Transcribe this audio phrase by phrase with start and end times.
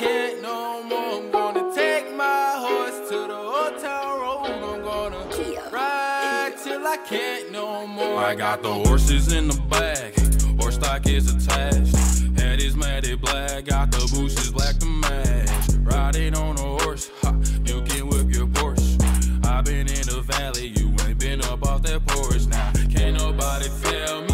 [0.00, 0.98] Can't no more.
[0.98, 4.46] I'm gonna take my horse to the town road.
[4.46, 8.16] I'm gonna ride till I can't no more.
[8.16, 10.14] I got the horses in the back,
[10.58, 11.94] horse stock is attached.
[12.38, 15.50] Head is matted black, got the bushes black to match.
[15.80, 18.96] Riding on a horse, ha, you can whip your Porsche.
[19.44, 22.72] I've been in the valley, you ain't been up off that porch now.
[22.88, 24.29] Can't nobody tell me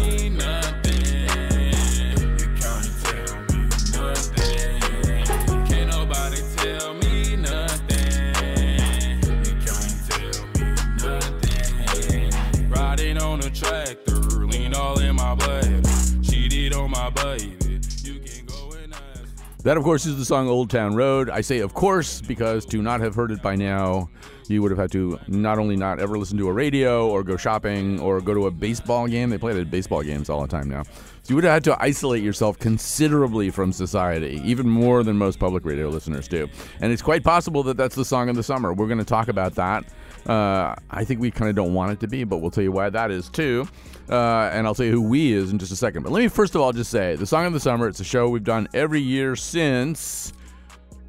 [19.67, 21.29] That, of course, is the song Old Town Road.
[21.29, 24.09] I say, of course, because to not have heard it by now,
[24.47, 27.35] you would have had to not only not ever listen to a radio or go
[27.35, 29.29] shopping or go to a baseball game.
[29.29, 30.83] They play it at baseball games all the time now.
[30.83, 30.91] So
[31.27, 35.65] you would have had to isolate yourself considerably from society, even more than most public
[35.65, 36.47] radio listeners do.
[36.79, 38.71] And it's quite possible that that's the song of the summer.
[38.71, 39.83] We're going to talk about that.
[40.25, 42.71] Uh, I think we kind of don't want it to be, but we'll tell you
[42.71, 43.67] why that is too.
[44.09, 46.03] Uh, and I'll tell you who we is in just a second.
[46.03, 48.05] But let me first of all just say the Song of the Summer, it's a
[48.05, 50.33] show we've done every year since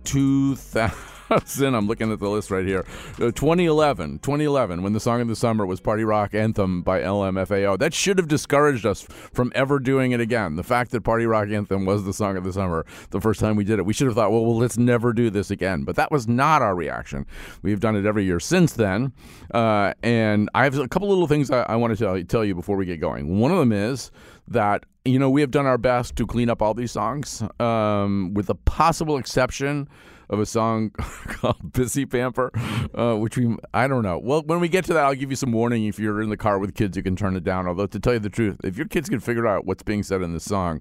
[0.04, 0.96] 2000.
[1.30, 2.84] I'm looking at the list right here.
[3.14, 7.78] Uh, 2011, 2011, when the song of the summer was "Party Rock Anthem" by LMFAO.
[7.78, 10.56] That should have discouraged us from ever doing it again.
[10.56, 13.56] The fact that "Party Rock Anthem" was the song of the summer the first time
[13.56, 15.84] we did it, we should have thought, well, well let's never do this again.
[15.84, 17.26] But that was not our reaction.
[17.62, 19.12] We've done it every year since then.
[19.52, 22.54] Uh, and I have a couple little things I, I want to tell, tell you
[22.54, 23.38] before we get going.
[23.38, 24.10] One of them is
[24.48, 28.34] that you know we have done our best to clean up all these songs, um,
[28.34, 29.88] with the possible exception
[30.30, 30.90] of a song
[31.26, 32.50] called "Busy Pamper,"
[32.94, 34.18] uh, which we I don't know.
[34.18, 35.86] Well, when we get to that, I'll give you some warning.
[35.86, 37.66] If you're in the car with kids, you can turn it down.
[37.66, 40.22] Although to tell you the truth, if your kids can figure out what's being said
[40.22, 40.80] in this song.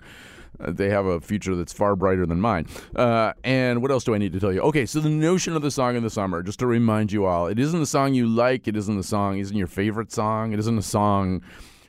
[0.60, 2.66] Uh, they have a future that's far brighter than mine.
[2.96, 4.62] Uh, and what else do I need to tell you?
[4.62, 7.46] Okay, so the notion of the song in the summer, just to remind you all,
[7.46, 8.68] it isn't the song you like.
[8.68, 9.38] It isn't the song.
[9.38, 10.54] Isn't your favorite song.
[10.54, 11.44] It isn't a song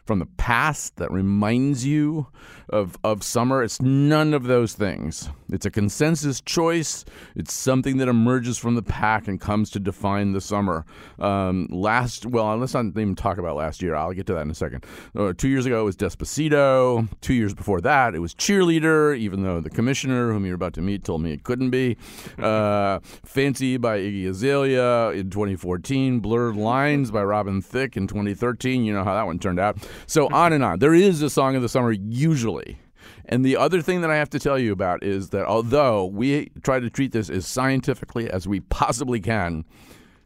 [0.08, 2.26] from the past that reminds you
[2.70, 3.62] of, of summer.
[3.62, 5.28] It's none of those things.
[5.50, 7.04] It's a consensus choice.
[7.36, 10.86] It's something that emerges from the pack and comes to define the summer.
[11.18, 13.94] Um, last, well, let's not even talk about last year.
[13.94, 14.86] I'll get to that in a second.
[15.14, 17.06] Uh, two years ago, it was Despacito.
[17.20, 20.80] Two years before that, it was Cheerleader, even though the commissioner, whom you're about to
[20.80, 21.98] meet, told me it couldn't be.
[22.38, 26.20] Uh, Fancy by Iggy Azalea in 2014.
[26.20, 28.84] Blurred Lines by Robin Thicke in 2013.
[28.84, 29.76] You know how that one turned out.
[30.06, 30.78] So on and on.
[30.78, 32.78] There is a song of the summer usually.
[33.26, 36.50] And the other thing that I have to tell you about is that although we
[36.62, 39.64] try to treat this as scientifically as we possibly can,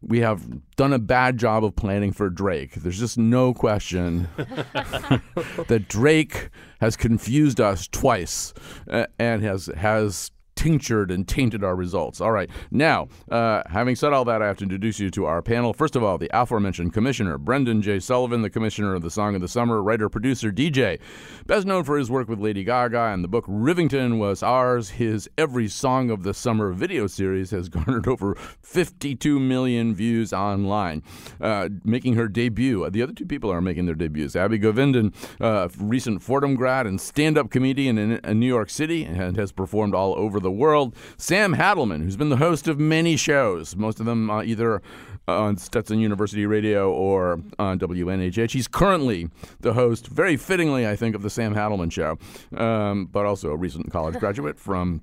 [0.01, 0.47] we have
[0.77, 2.75] done a bad job of planning for Drake.
[2.75, 6.51] There's just no question that Drake
[6.81, 8.53] has confused us twice
[8.91, 12.21] uh, and has has tinctured and tainted our results.
[12.21, 12.51] All right.
[12.71, 15.73] Now, uh, having said all that, I have to introduce you to our panel.
[15.73, 17.99] First of all, the aforementioned commissioner, Brendan J.
[17.99, 21.01] Sullivan, the commissioner of the Song of the Summer, writer, producer, DJ.
[21.47, 24.91] Best known for his work with Lady Gaga and the book Rivington Was Ours.
[24.91, 31.03] His Every Song of the Summer video series has garnered over 52 million views online,
[31.41, 32.89] uh, making her debut.
[32.91, 34.37] The other two people are making their debuts.
[34.37, 39.05] Abby Govindan, uh, recent Fordham grad and stand up comedian in, in New York City,
[39.05, 40.95] and has performed all over the world.
[41.17, 44.83] Sam Hadelman, who's been the host of many shows, most of them uh, either
[45.29, 48.51] on Stetson University Radio or on WNHH.
[48.51, 49.29] He's currently
[49.61, 52.19] the host, very fittingly, I think, of the Sam Hadelman Show,
[52.57, 55.03] um, but also a recent college graduate from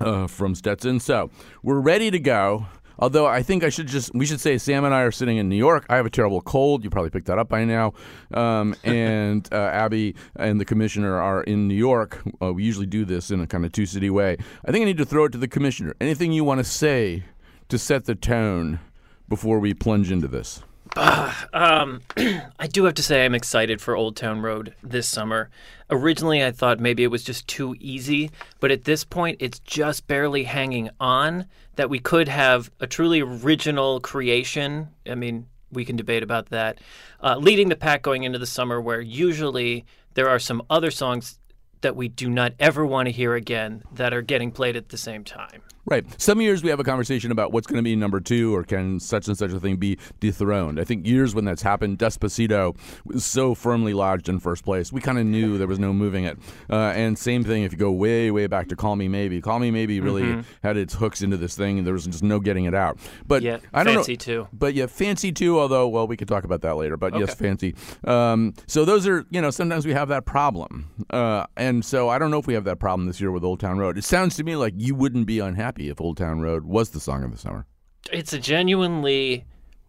[0.00, 1.00] uh, from Stetson.
[1.00, 1.30] So
[1.62, 2.66] we're ready to go.
[2.98, 5.48] Although I think I should just we should say Sam and I are sitting in
[5.48, 5.86] New York.
[5.88, 6.84] I have a terrible cold.
[6.84, 7.94] You probably picked that up by now.
[8.32, 12.22] Um, and uh, Abby and the commissioner are in New York.
[12.40, 14.36] Uh, we usually do this in a kind of two city way.
[14.64, 15.94] I think I need to throw it to the commissioner.
[16.00, 17.24] Anything you want to say
[17.68, 18.80] to set the tone
[19.28, 20.62] before we plunge into this?
[20.96, 22.02] Um,
[22.58, 25.50] I do have to say I'm excited for Old Town Road this summer.
[25.90, 30.06] Originally, I thought maybe it was just too easy, but at this point, it's just
[30.06, 31.46] barely hanging on
[31.76, 34.88] that we could have a truly original creation.
[35.08, 36.78] I mean, we can debate about that.
[37.22, 39.84] Uh, leading the pack going into the summer, where usually
[40.14, 41.38] there are some other songs
[41.80, 44.96] that we do not ever want to hear again that are getting played at the
[44.96, 45.62] same time.
[45.86, 46.04] Right.
[46.20, 48.98] Some years we have a conversation about what's going to be number two or can
[48.98, 50.80] such and such a thing be dethroned.
[50.80, 54.92] I think years when that's happened, Despacito was so firmly lodged in first place.
[54.92, 56.38] We kind of knew there was no moving it.
[56.70, 59.42] Uh, and same thing if you go way, way back to Call Me Maybe.
[59.42, 60.40] Call Me Maybe really Mm-hmm.
[60.62, 62.96] had its hooks into this thing and there was just no getting it out.
[63.26, 64.16] But Yeah, I don't Fancy know.
[64.16, 64.48] too.
[64.54, 66.96] But yeah, fancy too, although, well, we could talk about that later.
[66.96, 67.74] But yes, fancy.
[68.04, 70.88] Um, so those are, you know, sometimes we have that problem.
[71.10, 73.60] Uh, and so I don't know if we have that problem this year with Old
[73.60, 73.98] Town Road.
[73.98, 77.00] It sounds to me like you wouldn't be unhappy if Old Town Road was the
[77.00, 77.66] song of the summer.
[78.12, 79.44] it's a genuinely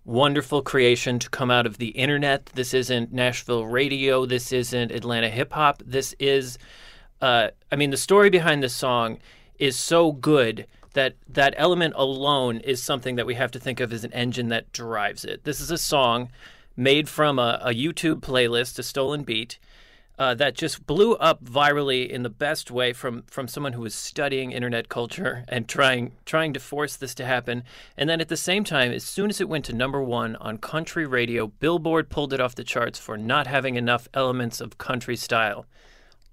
[0.06, 2.46] wonderful creation to come out of the internet.
[2.54, 4.26] This isn't Nashville radio.
[4.26, 5.82] This isn't Atlanta hip hop.
[5.86, 6.58] This is,
[7.22, 9.18] uh, I mean, the story behind this song
[9.58, 13.92] is so good that that element alone is something that we have to think of
[13.92, 15.44] as an engine that drives it.
[15.44, 16.30] This is a song
[16.78, 19.60] made from a, a YouTube playlist, a stolen beat
[20.18, 23.94] uh, that just blew up virally in the best way from from someone who was
[23.94, 27.64] studying internet culture and trying trying to force this to happen.
[27.98, 30.58] And then at the same time, as soon as it went to number one on
[30.58, 35.16] country radio, Billboard pulled it off the charts for not having enough elements of country
[35.16, 35.66] style.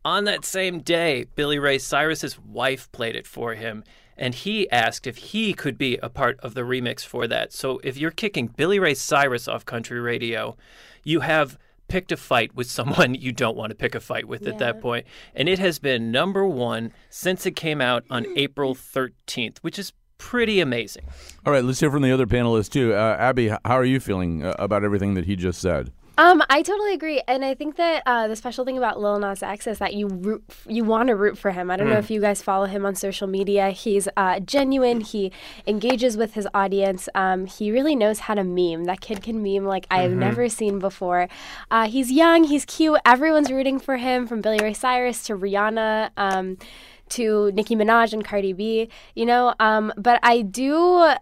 [0.05, 3.85] On that same day, Billy Ray Cyrus's wife played it for him,
[4.17, 7.53] and he asked if he could be a part of the remix for that.
[7.53, 10.57] So if you're kicking Billy Ray Cyrus off country radio,
[11.05, 11.57] you have
[11.93, 14.81] picked a fight with someone you don't want to pick a fight with at that
[14.81, 15.07] point.
[15.35, 19.93] And it has been number one since it came out on April 13th, which is
[20.17, 21.05] pretty amazing.
[21.45, 22.95] All right, let's hear from the other panelists too.
[22.95, 25.93] Uh, Abby, how are you feeling uh, about everything that he just said?
[26.19, 29.43] Um, I totally agree, and I think that uh, the special thing about Lil Nas
[29.43, 31.71] X is that you root, you want to root for him.
[31.71, 33.71] I don't know if you guys follow him on social media.
[33.71, 35.01] He's uh, genuine.
[35.01, 35.33] He
[35.67, 37.09] engages with his audience.
[37.15, 38.85] Um, he really knows how to meme.
[38.85, 41.29] That kid can meme like I've never seen before.
[41.71, 42.45] Uh, he's young.
[42.45, 43.01] He's cute.
[43.07, 46.11] Everyone's rooting for him, from Billy Ray Cyrus to Rihanna.
[46.19, 46.59] Um,
[47.13, 49.55] to Nicki Minaj and Cardi B, you know.
[49.61, 50.77] Um, but I do,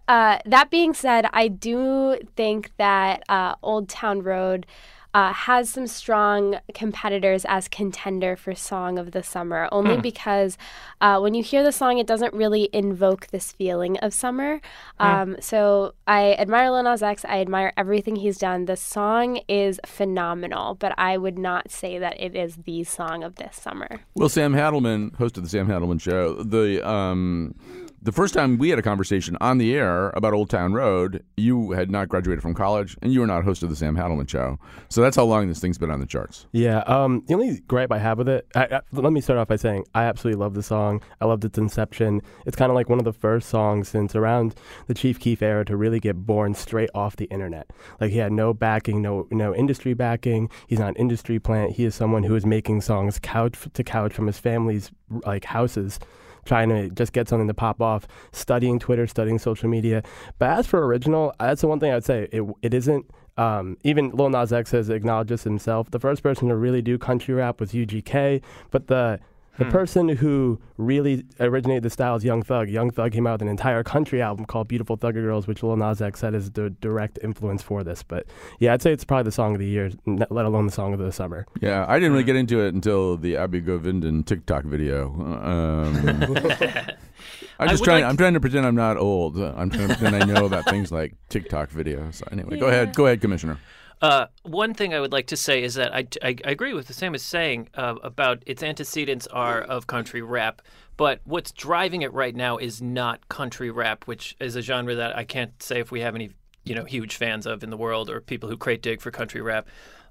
[0.08, 4.66] uh, that being said, I do think that uh, Old Town Road
[5.14, 10.56] uh, has some strong competitors as contender for Song of the Summer, only because
[11.00, 14.60] uh, when you hear the song, it doesn't really invoke this feeling of summer.
[14.98, 17.24] Um, so I admire Lil Nas X.
[17.24, 18.66] I admire everything he's done.
[18.66, 23.36] The song is phenomenal, but I would not say that it is the song of
[23.36, 24.00] this summer.
[24.14, 27.54] Well, Sam Hadelman, host of the Sam Hadelman Show, the um,
[28.02, 31.72] the first time we had a conversation on the air about Old Town Road, you
[31.72, 34.58] had not graduated from college, and you were not host of the Sam Hadelman Show.
[34.88, 36.46] So that's how long this thing's been on the charts.
[36.52, 36.78] Yeah.
[36.80, 39.56] Um, the only gripe I have with it, I, I, let me start off by
[39.56, 41.02] saying I absolutely love the song.
[41.20, 42.22] I loved its inception.
[42.46, 44.54] It's kind of like one of the first songs since around
[44.86, 47.70] the Chief Keef era to really get born straight off the internet.
[48.00, 50.48] Like he had no backing, no no industry backing.
[50.66, 51.72] He's not an industry plant.
[51.72, 54.90] He is someone who is making songs couch to couch from his family's
[55.26, 55.98] like houses
[56.44, 60.02] trying to just get something to pop off, studying Twitter, studying social media.
[60.38, 62.28] But as for original, that's the one thing I'd say.
[62.32, 63.10] It, it isn't.
[63.36, 65.90] Um, even Lil Nas X has acknowledged this himself.
[65.90, 69.20] The first person to really do country rap was UGK, but the
[69.60, 72.68] the person who really originated the style is Young Thug.
[72.68, 75.76] Young Thug came out with an entire country album called Beautiful Thugger Girls, which Lil
[75.76, 78.02] Nas X said is the direct influence for this.
[78.02, 78.26] But
[78.58, 80.98] yeah, I'd say it's probably the song of the year, let alone the song of
[80.98, 81.46] the summer.
[81.60, 85.12] Yeah, I didn't really get into it until the Abby Govindan TikTok video.
[85.42, 86.36] Um,
[87.58, 88.02] I'm just trying.
[88.02, 89.38] like- I'm trying to pretend I'm not old.
[89.38, 92.22] I'm trying to pretend I know about things like TikTok videos.
[92.32, 92.94] Anyway, go ahead.
[92.94, 93.58] Go ahead, Commissioner.
[94.00, 96.88] Uh, one thing I would like to say is that I, I, I agree with
[96.88, 100.62] what Sam is saying uh, about its antecedents are of country rap,
[100.96, 105.14] but what's driving it right now is not country rap, which is a genre that
[105.16, 106.30] I can't say if we have any
[106.64, 109.40] you know huge fans of in the world or people who crate dig for country
[109.40, 109.66] rap.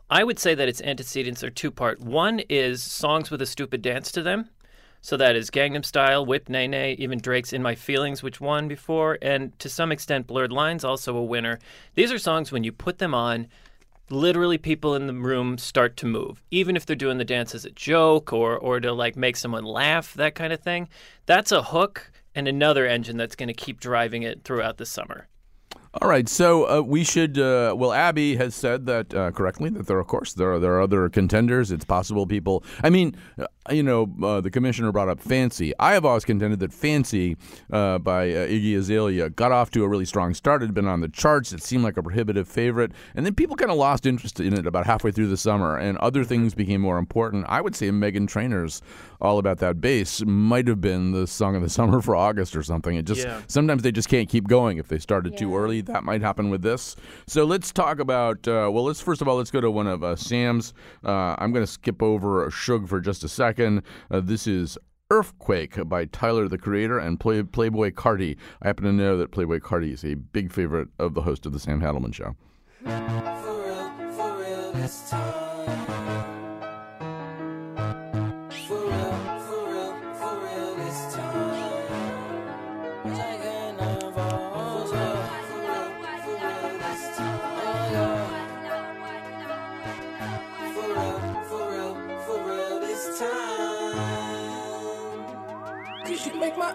[0.09, 1.99] I would say that its antecedents are two part.
[1.99, 4.49] One is songs with a stupid dance to them.
[5.01, 8.67] So that is Gangnam Style, Whip Nae Nae, even Drake's In My Feelings, which won
[8.67, 11.59] before, and to some extent Blurred Lines, also a winner.
[11.95, 13.47] These are songs when you put them on,
[14.11, 17.65] literally people in the room start to move, even if they're doing the dance as
[17.65, 20.89] a joke or, or to like make someone laugh, that kind of thing.
[21.25, 25.27] That's a hook and another engine that's going to keep driving it throughout the summer.
[26.01, 27.39] All right, so uh, we should.
[27.39, 30.59] Uh, well, Abby has said that uh, correctly that there, are, of course, there are
[30.59, 31.71] there are other contenders.
[31.71, 32.63] It's possible people.
[32.83, 33.15] I mean,
[33.71, 35.73] you know, uh, the commissioner brought up Fancy.
[35.79, 37.37] I have always contended that Fancy
[37.71, 40.61] uh, by uh, Iggy Azalea got off to a really strong start.
[40.63, 41.51] It had been on the charts.
[41.53, 42.91] It seemed like a prohibitive favorite.
[43.15, 45.97] And then people kind of lost interest in it about halfway through the summer, and
[45.99, 47.45] other things became more important.
[47.49, 48.81] I would say Meghan Trainor's
[49.21, 52.63] All About That Bass might have been the song of the summer for August or
[52.63, 52.95] something.
[52.95, 53.41] It just Yeah.
[53.47, 55.81] sometimes they just can't keep going if they started too early.
[55.81, 56.95] That might happen with this.
[57.27, 58.47] So let's talk about.
[58.47, 60.73] Uh, well, let's first of all let's go to one of uh, Sam's.
[61.03, 63.58] Uh, I'm going to skip over Shug for just a second.
[63.59, 63.81] Uh,
[64.21, 64.77] this is.
[65.11, 68.37] Earthquake by Tyler the Creator and Play, Playboi Carti.
[68.61, 71.51] I happen to know that Playboi Carti is a big favorite of the host of
[71.51, 72.35] the Sam Hadelman Show.
[72.83, 74.71] For real, for real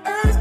[0.02, 0.33] You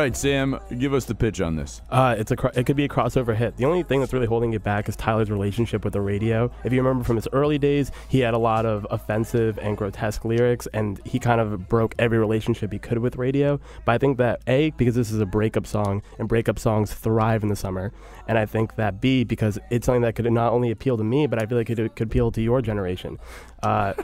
[0.00, 1.82] right, Sam, give us the pitch on this.
[1.90, 3.56] Uh, it's a it could be a crossover hit.
[3.56, 6.50] The only thing that's really holding it back is Tyler's relationship with the radio.
[6.64, 10.24] If you remember from his early days, he had a lot of offensive and grotesque
[10.24, 13.60] lyrics, and he kind of broke every relationship he could with radio.
[13.84, 17.42] But I think that a because this is a breakup song, and breakup songs thrive
[17.42, 17.92] in the summer,
[18.26, 21.26] and I think that b because it's something that could not only appeal to me,
[21.26, 23.18] but I feel like it could appeal to your generation.
[23.62, 23.94] Uh,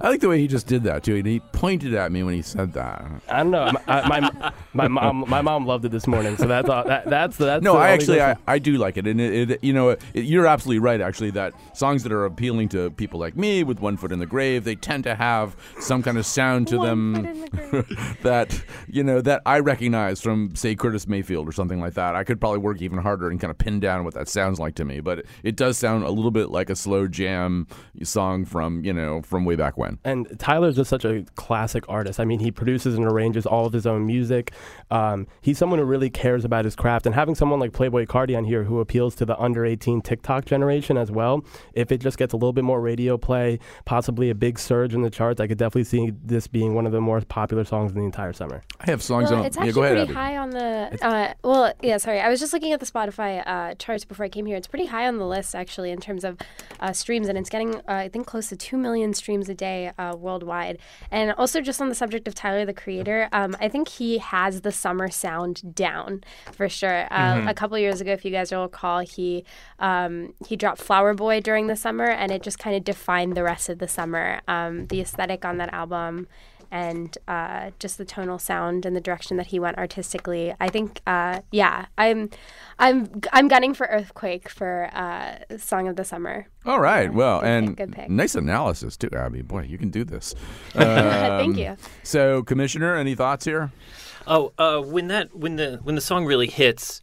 [0.00, 1.14] I like the way he just did that too.
[1.22, 3.06] He pointed at me when he said that.
[3.28, 3.70] I don't know.
[3.72, 7.08] My, I- my, my mom my mom loved it this morning, so that's all, that,
[7.08, 8.36] that's that's No, the I actually I.
[8.48, 11.00] I do like it, and it, it you know it, you're absolutely right.
[11.00, 14.26] Actually, that songs that are appealing to people like me with one foot in the
[14.26, 17.12] grave, they tend to have some kind of sound to One them
[17.70, 22.16] the that you know that I recognize from say Curtis Mayfield or something like that.
[22.16, 24.74] I could probably work even harder and kind of pin down what that sounds like
[24.74, 27.68] to me, but it, it does sound a little bit like a slow jam
[28.02, 29.98] song from you know from way back when.
[30.04, 32.20] And Tyler's just such a classic artist.
[32.20, 34.52] I mean, he produces and arranges all of his own music.
[34.92, 37.04] Um, he's someone who really cares about his craft.
[37.06, 40.44] And having someone like Playboi Carti on here who appeals to the under 18 TikTok
[40.44, 44.34] generation as well, if it just gets a little bit more radio play, possibly a
[44.36, 47.20] big surge in the charts, I could definitely see this being one of the more
[47.22, 48.62] popular songs in the entire summer.
[48.80, 49.46] I have songs Well, on.
[49.46, 50.14] it's yeah, actually go ahead, pretty Abby.
[50.14, 50.98] high on the.
[51.02, 52.20] Uh, well, yeah, sorry.
[52.20, 54.56] I was just looking at the Spotify uh, charts before I came here.
[54.56, 56.38] It's pretty high on the list actually in terms of
[56.80, 59.92] uh, streams, and it's getting uh, I think close to two million streams a day
[59.98, 60.78] uh, worldwide.
[61.10, 64.62] And also, just on the subject of Tyler the Creator, um, I think he has
[64.62, 67.06] the summer sound down for sure.
[67.10, 67.48] Uh, Mm-hmm.
[67.48, 69.44] A couple years ago, if you guys will recall, he
[69.78, 73.42] um, he dropped Flower Boy during the summer, and it just kind of defined the
[73.42, 74.40] rest of the summer.
[74.46, 76.28] Um, the aesthetic on that album
[76.74, 80.52] and uh, just the tonal sound and the direction that he went artistically.
[80.58, 82.30] I think, uh, yeah, I'm,
[82.80, 86.48] I'm, I'm gunning for Earthquake for uh, Song of the Summer.
[86.66, 87.12] All right.
[87.14, 88.10] Well, Good pick, and good pick.
[88.10, 89.42] nice analysis too, Abby.
[89.42, 90.34] Boy, you can do this.
[90.72, 91.76] Thank Um, you.
[92.02, 93.70] So, Commissioner, any thoughts here?
[94.26, 97.00] Oh, uh, when that when the when the song really hits,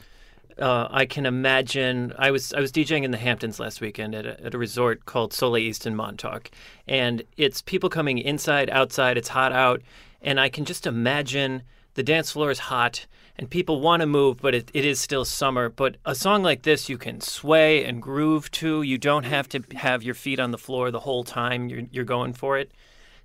[0.62, 2.14] uh, I can imagine.
[2.18, 5.06] I was I was DJing in the Hamptons last weekend at a, at a resort
[5.06, 6.52] called Soleil East in Montauk,
[6.88, 9.18] and it's people coming inside, outside.
[9.18, 9.82] It's hot out,
[10.22, 11.64] and I can just imagine
[11.96, 13.06] the dance floor is hot
[13.38, 15.70] and people want to move, but it, it is still summer.
[15.70, 18.84] But a song like this, you can sway and groove to.
[18.84, 22.06] You don't have to have your feet on the floor the whole time you're you're
[22.06, 22.72] going for it.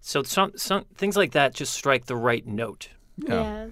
[0.00, 2.88] So some some things like that just strike the right note.
[3.18, 3.66] Yeah.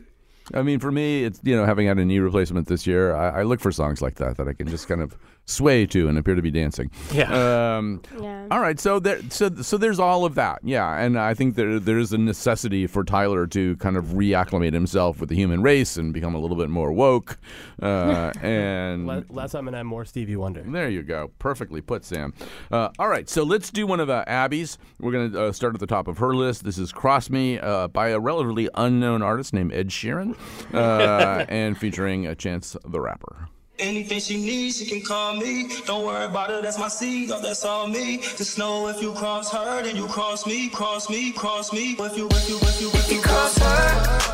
[0.52, 3.40] I mean, for me, it's you know having had a knee replacement this year, I,
[3.40, 6.16] I look for songs like that that I can just kind of sway to and
[6.18, 6.90] appear to be dancing.
[7.12, 7.76] Yeah.
[7.76, 8.46] Um, Yeah.
[8.50, 11.78] All right, so there, so so there's all of that, yeah, and I think there
[11.78, 15.96] there is a necessity for Tyler to kind of reacclimate himself with the human race
[15.96, 17.38] and become a little bit more woke,
[17.82, 20.62] uh, and Le- less Eminem, more Stevie Wonder.
[20.66, 21.30] there you go.
[21.38, 22.34] Perfectly put, Sam.
[22.70, 24.78] Uh, all right, so let's do one of uh, Abby's.
[25.00, 26.64] We're going to uh, start at the top of her list.
[26.64, 30.36] This is Cross Me uh, by a relatively unknown artist named Ed Sheeran
[30.74, 33.48] uh, and featuring uh, Chance the Rapper.
[33.78, 35.68] Anything she needs, she can call me.
[35.84, 38.18] Don't worry about it, that's my seed, oh, that's all me.
[38.18, 41.96] Just know if you cross her, then you cross me, cross me, cross me.
[41.98, 44.30] If you, if you, if you, if you cross her,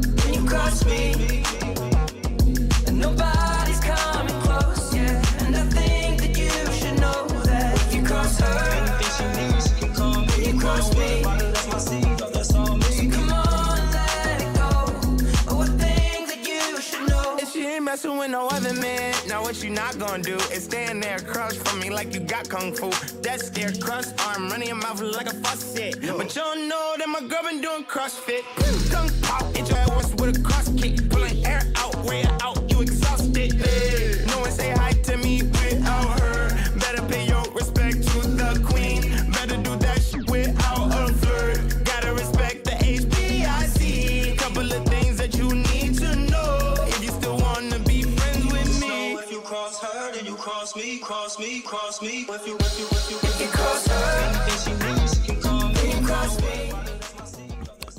[0.00, 1.45] then you cross me.
[17.96, 21.54] Messing with no other man, now what you not gonna do is stand there across
[21.54, 22.90] from me like you got kung fu.
[23.22, 26.02] That's their crust arm running your mouth like a faucet.
[26.02, 28.42] But you don't know that my girl been doing CrossFit.
[28.90, 31.08] Kung pop, hit your ass with a cross kick.
[31.08, 32.55] Pulling air out, way out,
[51.06, 52.26] cross me, cross me.
[52.28, 53.92] If you, if you, if you, if you cross her.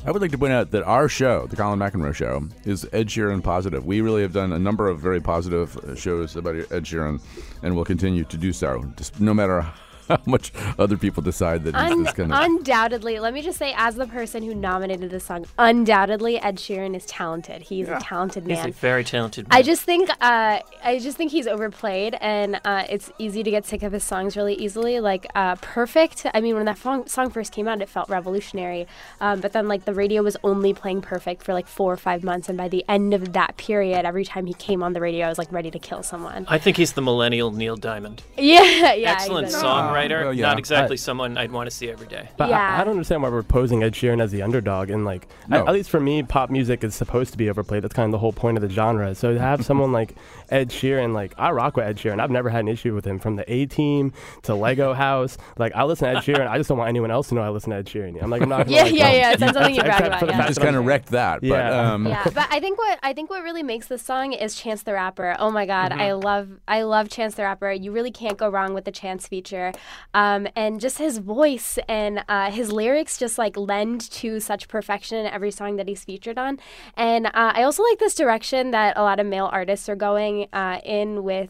[0.06, 3.08] I would like to point out that our show, the Colin McEnroe Show, is Ed
[3.08, 3.86] Sheeran positive.
[3.86, 7.22] We really have done a number of very positive shows about Ed Sheeran,
[7.64, 8.84] and will continue to do so,
[9.20, 9.66] no matter
[10.10, 12.40] how much other people decide that he's Un- this kind of.
[12.42, 16.96] undoubtedly, let me just say, as the person who nominated this song, undoubtedly Ed Sheeran
[16.96, 17.64] is talented.
[17.64, 18.58] He's a talented man.
[18.66, 19.58] He's a very talented man.
[19.58, 23.66] I just think uh, I just think he's overplayed, and uh, it's easy to get
[23.66, 25.00] sick of his songs really easily.
[25.00, 28.88] Like uh, "Perfect," I mean, when that fong- song first came out, it felt revolutionary.
[29.22, 32.24] Um, but then, like, the radio was only playing "Perfect" for like four or five
[32.24, 35.26] months, and by the end of that period, every time he came on the radio,
[35.26, 36.46] I was like ready to kill someone.
[36.48, 38.24] I think he's the millennial Neil Diamond.
[38.38, 39.12] Yeah, yeah.
[39.12, 39.68] Excellent exactly.
[39.70, 40.48] songwriter, well, yeah.
[40.48, 42.30] not exactly someone I'd want to see every day.
[42.38, 42.75] But Yeah.
[42.77, 44.89] I, I don't understand why we're posing Ed Sheeran as the underdog.
[44.89, 45.62] And like, No.
[45.62, 47.84] at, at least for me, pop music is supposed to be overplayed.
[47.84, 49.16] That's kind of the whole point of the genre.
[49.16, 50.16] So to have someone like
[50.50, 52.20] Ed Sheeran, like I rock with Ed Sheeran.
[52.22, 54.13] I've never had an issue with him from the A Team
[54.44, 55.38] to Lego House.
[55.58, 56.48] Like I listen to Ed Sheeran.
[56.48, 58.22] I just don't want anyone else to know I listen to Ed Sheeran.
[58.22, 58.58] I'm like, I'm not.
[58.68, 59.32] Gonna, Yeah, like, yeah, um, yeah.
[59.32, 60.22] It's not something you brag about.
[60.27, 60.38] Yeah.
[60.38, 61.94] fact just kind of wrecked that, but Yeah.
[61.94, 64.84] um, yeah, but I think what I think what really makes this song is Chance
[64.84, 65.36] the Rapper.
[65.39, 67.72] Oh my God, I love I love Chance the Rapper.
[67.72, 69.74] You really can't go wrong with the Chance feature,
[70.13, 75.17] um, and just his voice and uh, his lyrics just like lend to such perfection
[75.17, 76.60] in every song that he's featured on.
[76.96, 80.48] And uh, I also like this direction that a lot of male artists are going
[80.53, 81.50] uh, in with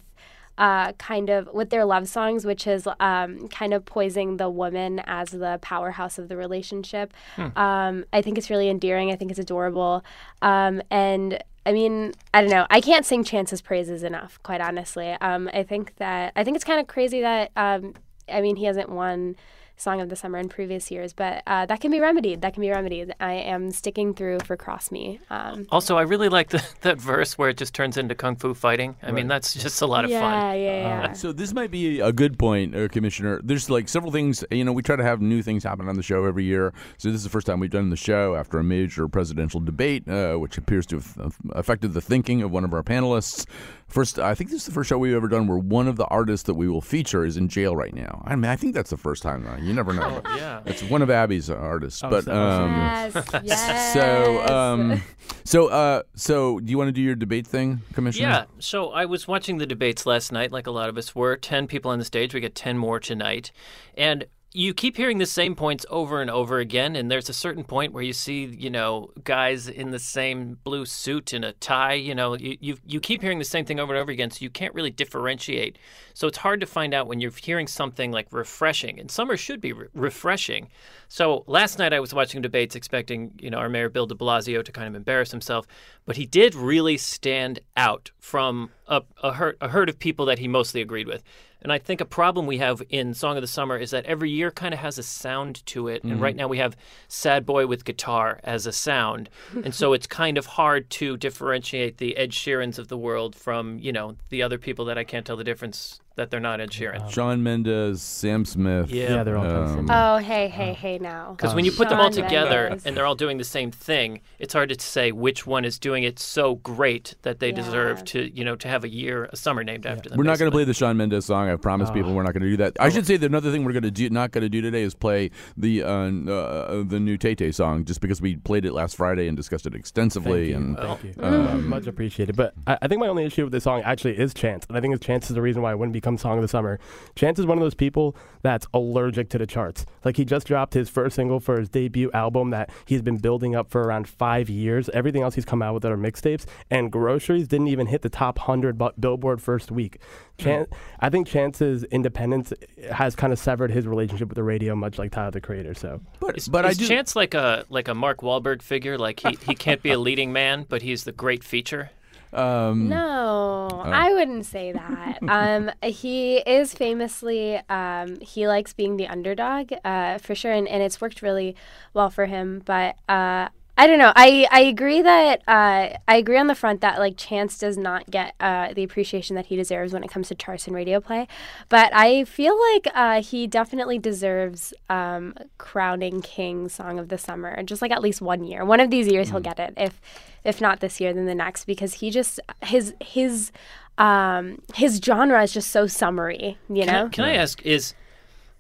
[0.57, 4.99] uh, kind of with their love songs, which is um, kind of poising the woman
[5.05, 7.13] as the powerhouse of the relationship.
[7.55, 9.11] Um, I think it's really endearing.
[9.11, 10.03] I think it's adorable.
[10.41, 12.65] Um, and I mean, I don't know.
[12.69, 15.11] I can't sing Chance's praises enough, quite honestly.
[15.21, 17.93] Um, I think that I think it's kind of crazy that um,
[18.29, 19.35] I mean he hasn't won
[19.77, 22.41] Song of the Summer in previous years, but uh, that can be remedied.
[22.41, 23.13] That can be remedied.
[23.19, 25.19] I am sticking through for Cross Me.
[25.29, 28.53] Um, Also, I really like the, that verse where it just turns into kung fu
[28.53, 28.95] fighting.
[29.03, 30.59] I mean, that's just a lot of yeah, fun.
[30.59, 31.13] yeah, yeah.
[31.13, 33.39] So this might be a good point, uh, Commissioner.
[33.43, 34.43] There's like several things.
[34.49, 36.73] You know, we try to have new things happen on the show every year.
[36.97, 40.07] So this is the first time we've done the show after a major presidential debate,
[40.09, 43.45] uh, which appears to have uh, affected the thinking of one of our panelists.
[43.87, 46.05] First, I think this is the first show we've ever done where one of the
[46.07, 48.21] artists that we will feature is in jail right now.
[48.25, 49.47] I mean, I think that's the first time.
[49.47, 50.21] Uh, you never know.
[50.37, 50.61] Yeah.
[50.65, 53.93] It's one of Abby's artists, but so- um, Yes, yes.
[53.93, 55.01] so um,
[55.43, 58.27] so uh, so do you want to do your debate thing, Commissioner?
[58.29, 58.45] Yeah.
[58.59, 61.35] So I was watching the debates last night, like a lot of us were.
[61.37, 62.33] 10 people on the stage.
[62.33, 63.51] We get 10 more tonight.
[63.95, 66.95] And you keep hearing the same points over and over again.
[66.95, 70.85] And there's a certain point where you see, you know, guys in the same blue
[70.85, 71.93] suit and a tie.
[71.93, 74.31] You know, you, you, you keep hearing the same thing over and over again.
[74.31, 75.77] So you can't really differentiate.
[76.13, 78.99] So it's hard to find out when you're hearing something like refreshing.
[78.99, 80.69] And summer should be re- refreshing.
[81.09, 84.63] So last night I was watching debates expecting, you know, our mayor Bill de Blasio
[84.63, 85.67] to kind of embarrass himself,
[86.05, 90.39] but he did really stand out from a, a, herd, a herd of people that
[90.39, 91.21] he mostly agreed with.
[91.67, 94.31] And I think a problem we have in Song of the Summer is that every
[94.31, 96.01] year kind of has a sound to it.
[96.05, 96.39] And right mm-hmm.
[96.39, 96.77] now we have
[97.09, 99.29] Sad Boy with guitar as a sound.
[99.65, 103.79] and so it's kind of hard to differentiate the Ed Sheerans of the world from,
[103.79, 106.71] you know, the other people that I can't tell the difference that they're not Ed
[106.71, 107.09] Sheeran.
[107.09, 108.89] Shawn Mendes, Sam Smith.
[108.91, 109.15] Yeah.
[109.15, 109.87] Yeah, they're all kind of Um.
[109.89, 111.33] Oh, hey, hey, hey now.
[111.37, 112.85] Because when you put them all together Mendes.
[112.85, 116.03] and they're all doing the same thing, it's hard to say which one is doing
[116.03, 119.63] it so great that they deserve to, you know, to have a year, a summer
[119.63, 120.17] named after them.
[120.17, 121.49] We're not going to play the Shawn Mendes song.
[121.49, 121.93] I promise Oh.
[121.93, 122.73] people we're not going to do that.
[122.79, 124.81] I should say that another thing we're going to do, not going to do today,
[124.83, 128.73] is play the uh, uh, the new Tay Tay song, just because we played it
[128.73, 130.51] last Friday and discussed it extensively.
[130.53, 130.77] Thank you.
[130.77, 131.23] And Thank you.
[131.23, 132.35] um, Much appreciated.
[132.35, 134.65] But I, I think my only issue with this song actually is Chance.
[134.67, 136.41] And I think it's Chance is the reason why I wouldn't be become song of
[136.41, 136.79] the summer.
[137.15, 139.85] Chance is one of those people that's allergic to the charts.
[140.05, 143.55] Like he just dropped his first single for his debut album that he's been building
[143.55, 144.89] up for around five years.
[144.93, 148.39] Everything else he's come out with are mixtapes, and Groceries didn't even hit the top
[148.39, 149.99] hundred bu- Billboard first week.
[150.39, 150.43] Hmm.
[150.43, 150.67] Chan-
[150.99, 152.53] I think Chance's independence
[152.91, 155.73] has kind of severed his relationship with the radio, much like Tyler the Creator.
[155.73, 156.87] So, But Is, but I do.
[156.87, 158.97] Chance like a like a Mark Wahlberg figure?
[158.97, 161.89] Like he, he can't be a leading man, but he's the great feature.
[162.33, 165.19] Um, No, I wouldn't say that.
[165.27, 170.83] um, he is famously um, he likes being the underdog uh, for sure, and, and
[170.83, 171.55] it's worked really
[171.93, 172.61] well for him.
[172.65, 174.11] But uh, I don't know.
[174.15, 178.09] I, I agree that uh, I agree on the front that like Chance does not
[178.09, 181.27] get uh, the appreciation that he deserves when it comes to charts and radio play.
[181.69, 187.61] But I feel like uh, he definitely deserves um, crowning king song of the summer.
[187.63, 188.65] Just like at least one year.
[188.65, 189.73] One of these years he'll get it.
[189.77, 190.01] If
[190.43, 193.51] if not this year, then the next because he just his his
[193.99, 196.57] um his genre is just so summery.
[196.67, 197.05] You Can, know.
[197.05, 197.61] I, can I ask?
[197.61, 197.93] Is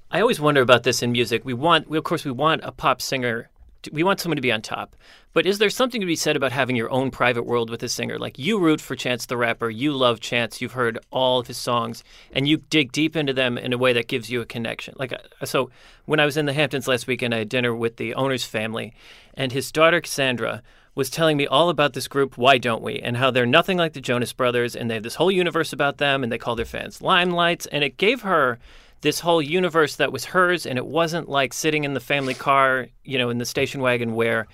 [0.09, 1.43] I always wonder about this in music.
[1.43, 3.49] We want, we, of course, we want a pop singer.
[3.91, 4.95] We want someone to be on top.
[5.33, 7.89] But is there something to be said about having your own private world with a
[7.89, 8.17] singer?
[8.17, 11.57] Like you root for Chance the rapper, you love Chance, you've heard all of his
[11.57, 14.95] songs, and you dig deep into them in a way that gives you a connection.
[14.97, 15.69] Like uh, so,
[16.05, 18.93] when I was in the Hamptons last weekend, I had dinner with the owner's family,
[19.35, 20.63] and his daughter Cassandra
[20.95, 23.93] was telling me all about this group, Why Don't We, and how they're nothing like
[23.93, 26.65] the Jonas Brothers, and they have this whole universe about them, and they call their
[26.65, 28.57] fans limelights, and it gave her
[29.01, 32.87] this whole universe that was hers, and it wasn't like sitting in the family car,
[33.03, 34.47] you know, in the station wagon where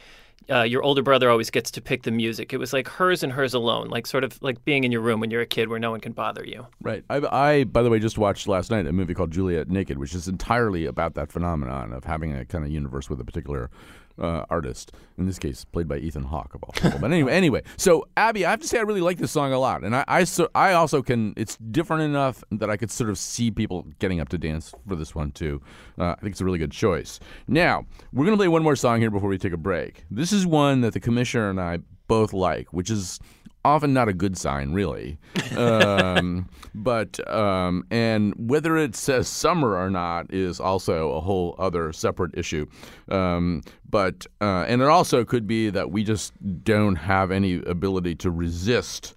[0.49, 2.53] uh, your older brother always gets to pick the music.
[2.53, 5.19] It was like hers and hers alone, like sort of like being in your room
[5.19, 6.65] when you're a kid where no one can bother you.
[6.82, 7.03] Right.
[7.10, 10.13] I, I, by the way, just watched last night a movie called Juliet Naked, which
[10.13, 13.69] is entirely about that phenomenon of having a kind of universe with a particular
[14.19, 14.91] uh, artist.
[15.17, 16.99] In this case, played by Ethan Hawke of all people.
[16.99, 17.63] But anyway, anyway.
[17.78, 20.04] So Abby, I have to say, I really like this song a lot, and I,
[20.08, 21.34] I, I also can.
[21.38, 24.95] It's different enough that I could sort of see people getting up to dance for
[24.95, 25.62] this one too.
[25.99, 27.19] Uh, I think it's a really good choice.
[27.47, 30.06] Now we're gonna play one more song here before we take a break.
[30.10, 33.19] This is one that the commissioner and I both like, which is
[33.65, 35.17] often not a good sign, really.
[35.56, 41.93] Um, but um, and whether it says summer or not is also a whole other
[41.93, 42.65] separate issue.
[43.10, 48.15] Um, but uh, and it also could be that we just don't have any ability
[48.15, 49.15] to resist.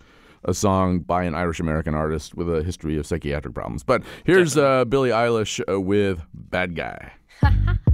[0.48, 3.82] A song by an Irish American artist with a history of psychiatric problems.
[3.82, 7.10] But here's uh, Billie Eilish uh, with Bad Guy.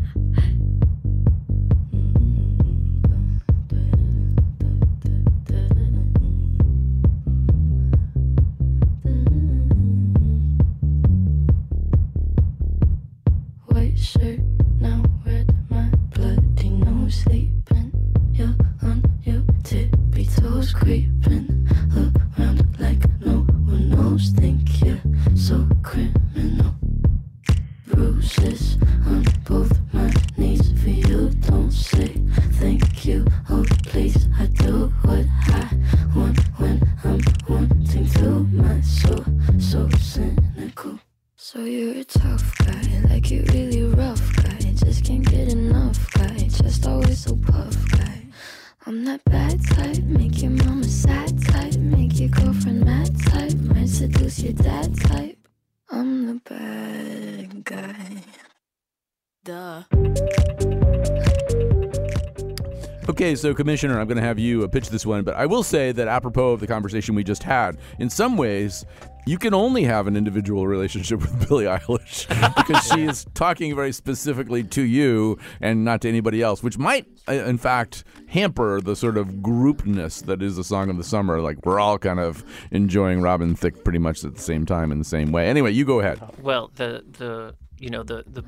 [63.42, 65.90] so Commissioner, I'm going to have you uh, pitch this one, but I will say
[65.90, 68.86] that apropos of the conversation we just had, in some ways,
[69.26, 73.90] you can only have an individual relationship with Billie Eilish because she is talking very
[73.90, 78.94] specifically to you and not to anybody else, which might, uh, in fact, hamper the
[78.94, 81.40] sort of groupness that is the song of the summer.
[81.40, 85.00] Like we're all kind of enjoying Robin Thicke pretty much at the same time in
[85.00, 85.48] the same way.
[85.48, 86.20] Anyway, you go ahead.
[86.40, 88.44] Well, the the you know the the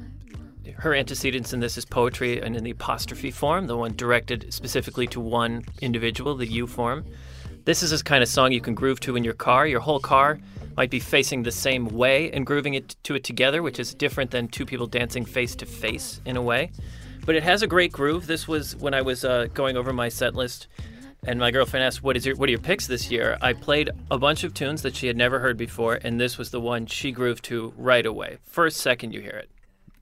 [0.78, 5.06] her antecedents in this is poetry and in the apostrophe form, the one directed specifically
[5.08, 7.04] to one individual, the you form.
[7.64, 9.66] This is this kind of song you can groove to in your car.
[9.66, 10.38] Your whole car
[10.76, 14.30] might be facing the same way and grooving it to it together, which is different
[14.30, 16.70] than two people dancing face to face in a way.
[17.24, 18.26] But it has a great groove.
[18.26, 20.66] This was when I was uh, going over my set list,
[21.26, 23.88] and my girlfriend asked, "What is your What are your picks this year?" I played
[24.10, 26.84] a bunch of tunes that she had never heard before, and this was the one
[26.84, 28.38] she grooved to right away.
[28.44, 29.48] First second you hear it.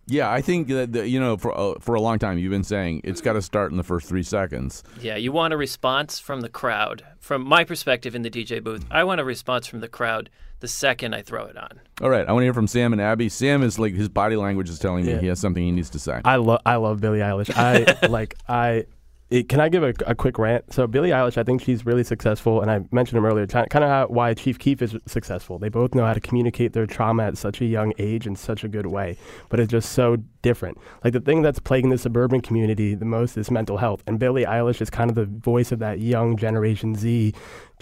[0.07, 2.65] Yeah, I think that the, you know for uh, for a long time you've been
[2.65, 4.83] saying it's got to start in the first three seconds.
[5.01, 7.05] Yeah, you want a response from the crowd.
[7.21, 10.69] From my perspective in the DJ booth, I want a response from the crowd the
[10.69, 11.81] second I throw it on.
[12.01, 13.29] All right, I want to hear from Sam and Abby.
[13.29, 15.19] Sam is like his body language is telling me Yeah.
[15.21, 16.21] he has something he needs to say.
[16.25, 17.51] I love I love Billie Eilish.
[17.57, 18.87] I like I
[19.33, 20.73] it, can I give a, a quick rant?
[20.73, 23.47] So Billie Eilish, I think she's really successful, and I mentioned him earlier.
[23.47, 25.59] Kind of why Chief Keef is successful.
[25.59, 28.63] They both know how to communicate their trauma at such a young age in such
[28.63, 29.17] a good way,
[29.49, 30.79] but it's just so different.
[31.03, 34.45] Like the thing that's plaguing the suburban community the most is mental health, and Billie
[34.45, 37.33] Eilish is kind of the voice of that young Generation Z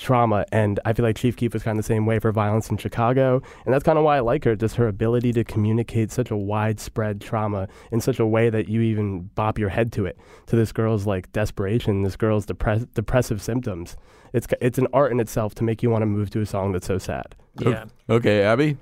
[0.01, 0.47] trauma.
[0.51, 2.79] And I feel like Chief Keef was kind of the same way for violence in
[2.79, 3.43] Chicago.
[3.65, 6.37] And that's kind of why I like her, just her ability to communicate such a
[6.37, 10.57] widespread trauma in such a way that you even bop your head to it, to
[10.57, 13.97] this girl's like desperation, this girl's depress- depressive symptoms.
[14.33, 16.73] It's, it's an art in itself to make you want to move to a song
[16.73, 17.35] that's so sad.
[17.59, 17.85] Yeah.
[18.09, 18.79] Okay, Abby.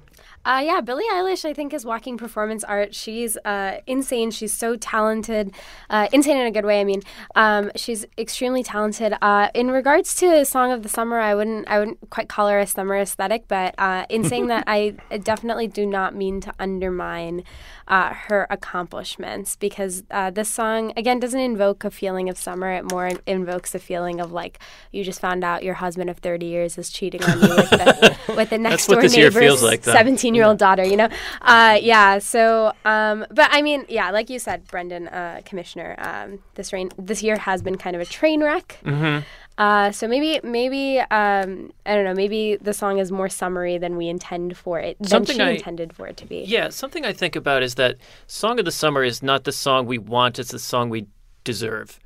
[0.49, 2.95] Uh, yeah, Billie Eilish, I think, is walking performance art.
[2.95, 4.31] She's uh, insane.
[4.31, 5.53] She's so talented.
[5.91, 7.03] Uh, insane in a good way, I mean.
[7.35, 9.13] Um, she's extremely talented.
[9.21, 12.59] Uh, in regards to Song of the Summer, I wouldn't, I wouldn't quite call her
[12.59, 17.45] a summer aesthetic, but uh, in saying that, I definitely do not mean to undermine
[17.87, 22.73] uh, her accomplishments because this song, again, doesn't invoke a feeling of summer.
[22.73, 24.59] It more invokes a feeling of like
[24.93, 28.17] you just found out your husband of 30 years is cheating on you with the,
[28.37, 31.09] with the next door neighbor's like, 17 year old daughter, you know?
[31.43, 32.19] Uh, yeah.
[32.19, 36.91] So, um, but I mean, yeah, like you said, Brendan, uh, Commissioner, um, this rain,
[36.99, 38.79] this year has been kind of a train wreck.
[38.85, 39.25] Mm-hmm.
[39.59, 42.15] Uh, so maybe, maybe um, I don't know.
[42.15, 45.51] Maybe the song is more summary than we intend for it than Something she I-
[45.59, 46.45] intended for it to be.
[46.47, 47.97] Yeah, something I think about is that
[48.29, 51.07] Song of the Summer is not the song we want, it's the song we
[51.43, 51.99] deserve.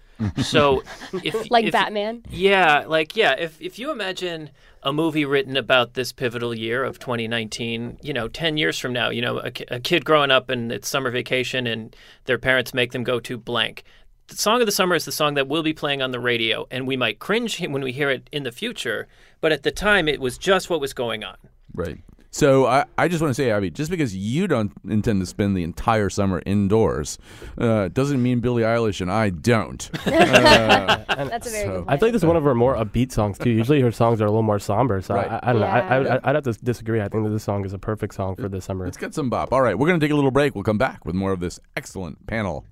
[0.43, 0.83] So
[1.23, 2.23] if Like if- Batman.
[2.31, 4.49] Yeah, like yeah, if if you imagine
[4.83, 9.11] a movie written about this pivotal year of 2019, you know, 10 years from now,
[9.11, 12.93] you know, a, a kid growing up and it's summer vacation and their parents make
[12.93, 13.85] them go to blank.
[14.27, 16.67] The song of the summer is the song that will be playing on the radio
[16.71, 19.07] and we might cringe when we hear it in the future,
[19.41, 21.37] but at the time it was just what was going on.
[21.75, 21.99] Right.
[22.35, 25.55] So I, I just want to say, Abby, just because you don't intend to spend
[25.55, 27.19] the entire summer indoors,
[27.59, 29.91] uh, doesn't mean Billie Eilish and I don't.
[30.07, 32.75] Uh, That's a very So- good I feel like this is one of her more
[32.75, 33.51] upbeat songs too.
[33.51, 35.31] Usually her songs are a little more somber, so Right.
[35.31, 35.67] I, I don't know.
[35.67, 36.19] I, I, Yeah.
[36.25, 37.03] I, I'd have to disagree.
[37.03, 38.87] I think that this song is a perfect song for this summer.
[38.87, 39.53] let's get some bop.
[39.53, 40.55] All right, we're going to take a little break.
[40.55, 42.65] We'll come back with more of this excellent panel.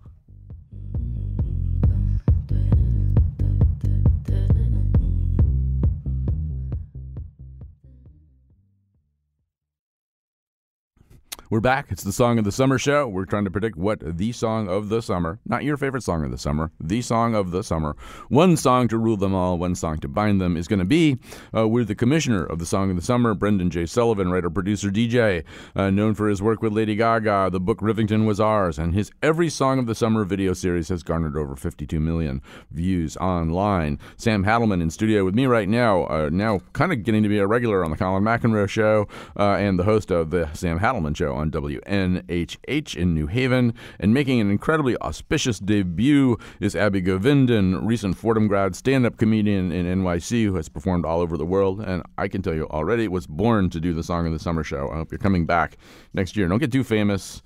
[11.51, 11.91] We're back.
[11.91, 13.09] It's the song of the summer show.
[13.09, 16.31] We're trying to predict what the song of the summer, not your favorite song of
[16.31, 17.97] the summer, the song of the summer,
[18.29, 21.19] one song to rule them all, one song to bind them is going to be.
[21.53, 23.85] Uh, we're the commissioner of the song of the summer, Brendan J.
[23.87, 25.43] Sullivan, writer, producer, DJ,
[25.75, 27.51] uh, known for his work with Lady Gaga.
[27.51, 31.03] The book Rivington was ours, and his Every Song of the Summer video series has
[31.03, 33.99] garnered over 52 million views online.
[34.17, 37.39] Sam Hadelman in studio with me right now, uh, now kind of getting to be
[37.39, 41.17] a regular on the Colin McEnroe show, uh, and the host of the Sam Hadelman
[41.17, 43.75] show on WNHH in New Haven.
[43.99, 49.73] And making an incredibly auspicious debut is Abby Govindan, recent Fordham grad stand up comedian
[49.73, 51.81] in NYC who has performed all over the world.
[51.81, 54.63] And I can tell you already was born to do the Song of the Summer
[54.63, 54.91] show.
[54.91, 55.77] I hope you're coming back
[56.15, 56.47] next year.
[56.47, 57.43] Don't get too famous.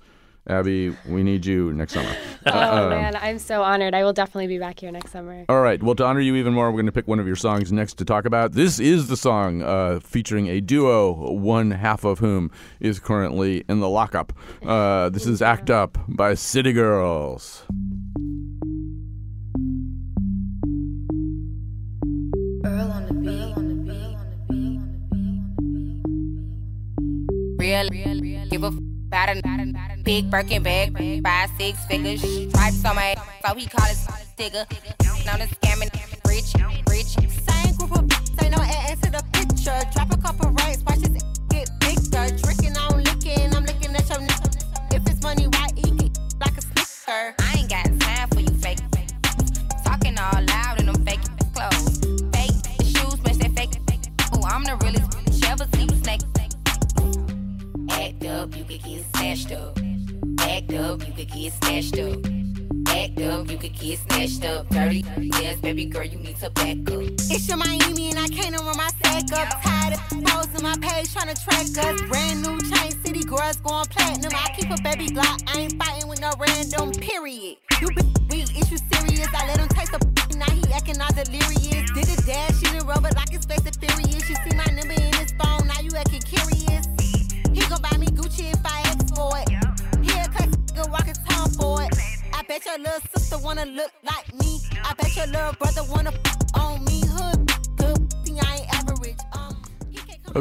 [0.47, 2.15] Abby, we need you next summer.
[2.45, 3.95] Oh man, I'm so honored.
[3.95, 5.43] I will definitely be back here next summer.
[5.49, 5.81] All right.
[5.81, 7.95] Well, to honor you even more, we're going to pick one of your songs next
[7.95, 8.51] to talk about.
[8.51, 13.79] This is the song uh, featuring a duo, one half of whom is currently in
[13.79, 14.33] the lockup.
[14.63, 17.63] Uh, this is Act Up by City Girls.
[22.63, 23.55] Earl on the beat.
[27.59, 28.47] Real, real, real.
[28.49, 28.73] Give a f-
[29.15, 30.91] about a big Birkin bag,
[31.23, 32.21] five six figures.
[32.21, 33.15] Stripes on my
[33.47, 33.97] so he call it
[34.35, 34.65] digger.
[35.25, 35.89] Known as scamming,
[36.27, 36.53] rich,
[36.89, 37.15] rich.
[37.31, 38.11] Same group of
[38.43, 38.61] ain't no
[39.11, 39.14] to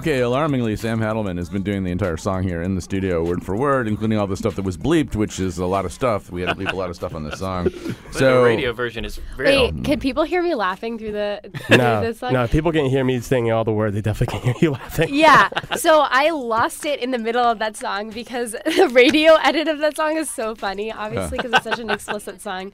[0.04, 3.42] Okay, alarmingly, Sam Hadelman has been doing the entire song here in the studio, word
[3.42, 6.30] for word, including all the stuff that was bleeped, which is a lot of stuff.
[6.30, 7.70] We had to bleep a lot of stuff on this song.
[7.72, 9.72] But so the radio version is real.
[9.72, 12.34] Wait, could people hear me laughing through the through No, this song?
[12.34, 13.94] no, if people can hear me singing all the words.
[13.94, 15.08] They definitely can hear you laughing.
[15.10, 19.68] Yeah, so I lost it in the middle of that song because the radio edit
[19.68, 22.72] of that song is so funny, obviously, because it's such an explicit song.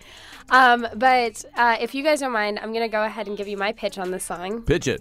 [0.48, 3.46] Um, but uh, if you guys don't mind, I'm going to go ahead and give
[3.46, 4.62] you my pitch on this song.
[4.62, 5.00] pitch it.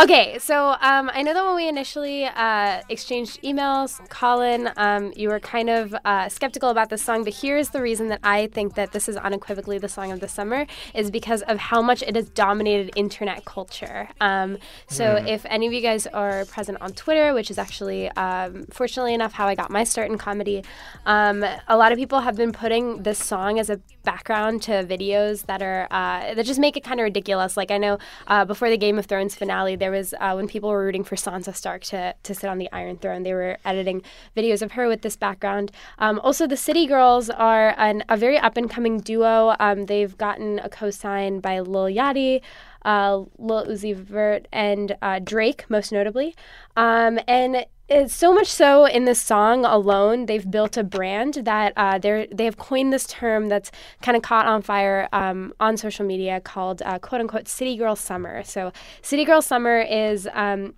[0.00, 5.28] Okay, so um, I know that when we initially uh, exchanged emails, Colin, um, you
[5.28, 8.76] were kind of uh, skeptical about this song, but here's the reason that I think
[8.76, 12.14] that this is unequivocally the song of the summer is because of how much it
[12.14, 14.08] has dominated internet culture.
[14.20, 18.66] Um, so if any of you guys are present on Twitter, which is actually, um,
[18.70, 20.62] fortunately enough, how I got my start in comedy,
[21.06, 25.44] um, a lot of people have been putting this song as a background to videos
[25.50, 27.58] that are uh, that just make it kind of ridiculous.
[27.58, 30.70] Like I know uh, before the Game of Thrones finale, there was uh, when people
[30.70, 34.00] were rooting for Sansa Stark to to sit on the Iron Throne, they were editing
[34.34, 35.70] videos of her with this background.
[35.98, 39.54] Um, also, the City Girls are an, a very up and coming duo.
[39.60, 42.40] Um, they've gotten a co-sign by Lil Yachty.
[42.84, 46.34] Uh, Lil Uzi Vert and uh, Drake, most notably,
[46.76, 51.72] um, and it's so much so in this song alone, they've built a brand that
[51.76, 53.70] uh, they're they have coined this term that's
[54.02, 57.96] kind of caught on fire um, on social media called uh, "quote unquote" City Girl
[57.96, 58.44] Summer.
[58.44, 60.74] So, City Girl Summer is um,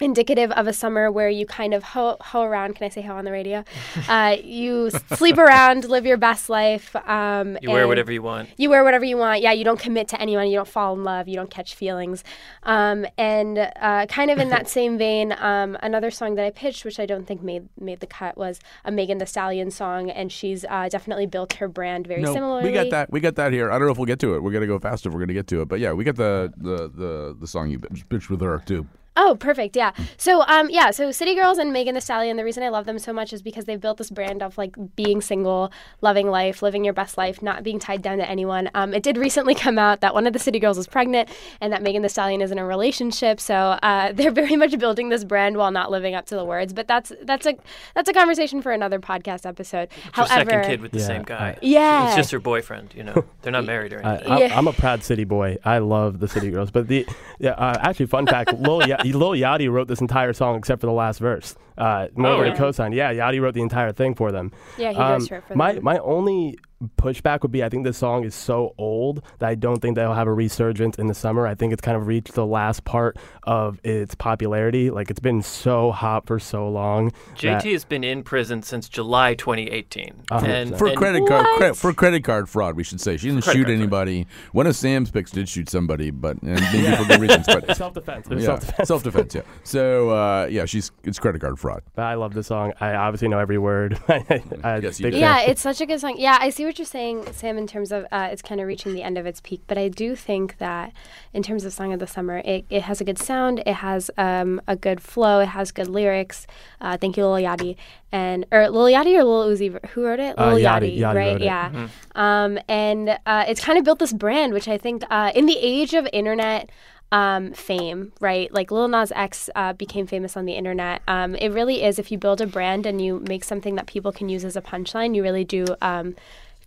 [0.00, 2.74] indicative of a summer where you kind of hoe, hoe around.
[2.74, 3.64] Can I say hoe on the radio?
[4.08, 6.96] Uh, you sleep around, live your best life.
[6.96, 8.48] Um, You wear whatever you want.
[8.56, 9.40] you wear whatever you want.
[9.40, 10.48] Yeah, you don't commit to anyone.
[10.48, 11.28] You don't fall in love.
[11.28, 12.24] You don't catch feelings.
[12.64, 16.84] Um, and uh, kind of in that same vein, um, another song that I pitched,
[16.84, 20.32] which I don't think made made the cut, was a Megan Thee Stallion song, and
[20.32, 22.68] she's uh, definitely built her brand very No, similarly.
[22.68, 23.12] we got that.
[23.12, 23.70] We got that here.
[23.70, 24.42] I don't know if we'll get to it.
[24.42, 25.68] We're gonna go fast if we're gonna get to it.
[25.68, 28.86] But yeah, we got the the the, the song you pitched pitched with her too.
[29.16, 29.76] Oh, perfect.
[29.76, 29.92] Yeah.
[30.16, 30.90] So, um, yeah.
[30.90, 32.36] So, City Girls and Megan Thee Stallion.
[32.36, 34.74] The reason I love them so much is because they've built this brand of like
[34.96, 38.70] being single, loving life, living your best life, not being tied down to anyone.
[38.74, 41.28] Um, it did recently come out that one of the City Girls is pregnant
[41.60, 43.38] and that Megan Thee Stallion is in a relationship.
[43.38, 46.72] So, uh, they're very much building this brand while not living up to the words.
[46.72, 47.54] But that's that's a
[47.94, 49.90] that's a conversation for another podcast episode.
[50.14, 51.50] Her However, second kid with the Yeah, same guy.
[51.50, 52.06] I- Yeah.
[52.08, 53.24] It's just her boyfriend, you know.
[53.42, 54.32] They're not married or anything.
[54.32, 54.58] I'm, Yeah.
[54.58, 55.58] I'm a proud city boy.
[55.64, 56.72] I love the City Girls.
[56.72, 57.06] But the
[57.38, 60.86] yeah, uh, actually, fun fact: Lil, y- Lil Yachty wrote this entire song except for
[60.86, 61.54] the last verse.
[61.76, 62.54] Uh, more Oh, than yeah.
[62.54, 62.94] a cosign.
[62.94, 64.52] Yeah, Yachty wrote the entire thing for them.
[64.78, 65.84] Yeah, he Um, goes for it for my them.
[65.84, 66.56] my only
[66.96, 70.14] pushback would be I think this song is so old that I don't think they'll
[70.14, 71.46] have a resurgence in the summer.
[71.46, 74.90] I think it's kind of reached the last part of its popularity.
[74.90, 77.10] Like it's been so hot for so long.
[77.36, 80.22] JT that- has been in prison since July 2018.
[80.30, 80.78] A hundred And, percent.
[80.78, 83.58] For and- credit card cre- for credit card fraud, we should say she didn't credit
[83.58, 83.80] shoot card fraud.
[84.08, 84.26] anybody.
[84.52, 87.46] One of Sam's picks did shoot somebody, but and maybe for good reasons.
[87.46, 88.26] But self defense.
[88.30, 88.88] yeah, Self defense.
[88.88, 89.34] self defense.
[89.34, 89.42] Yeah.
[89.62, 91.82] So uh, yeah, she's it's credit card fraud.
[91.94, 92.72] But I love this song.
[92.80, 93.98] I obviously know every word.
[94.08, 95.18] I, Yes, you big do.
[95.18, 96.16] Yeah, it's such a good song.
[96.18, 98.94] Yeah, I see what you're saying, Sam, in terms of uh, it's kind of reaching
[98.94, 99.62] the end of its peak.
[99.66, 100.92] But I do think that
[101.32, 104.10] in terms of Song of the Summer, it, it has a good sound, it has
[104.16, 106.46] um, a good flow, it has good lyrics.
[106.80, 107.76] Uh, thank you, Lil Yachty.
[108.12, 109.84] And, or Lil Yachty or Lil Uzi?
[109.90, 110.38] Who wrote it?
[110.38, 110.98] Uh, Lil Yachty.
[110.98, 111.40] Yachty right?
[111.40, 111.88] Yeah.
[112.14, 115.58] Um, and uh, it's kind of built this brand, which I think uh, in the
[115.58, 116.70] age of internet,
[117.14, 118.52] um, fame, right?
[118.52, 121.00] Like Lil Nas X uh, became famous on the internet.
[121.06, 124.10] Um, it really is if you build a brand and you make something that people
[124.10, 126.16] can use as a punchline, you really do um,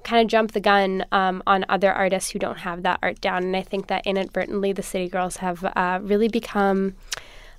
[0.08, 3.44] kind of jump the gun um, on other artists who don't have that art down.
[3.44, 6.96] And I think that inadvertently, the City Girls have uh, really become.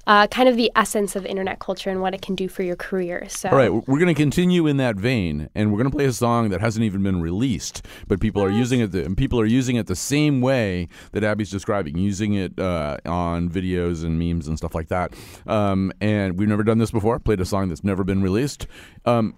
[0.06, 2.76] Uh, kind of the essence of internet culture and what it can do for your
[2.76, 3.26] career.
[3.28, 6.06] So, All right, we're going to continue in that vein, and we're going to play
[6.06, 8.92] a song that hasn't even been released, but people are using it.
[8.92, 12.96] The, and people are using it the same way that Abby's describing, using it uh,
[13.04, 15.12] on videos and memes and stuff like that.
[15.46, 17.18] Um, and we've never done this before.
[17.18, 18.66] Played a song that's never been released.
[19.04, 19.34] Um,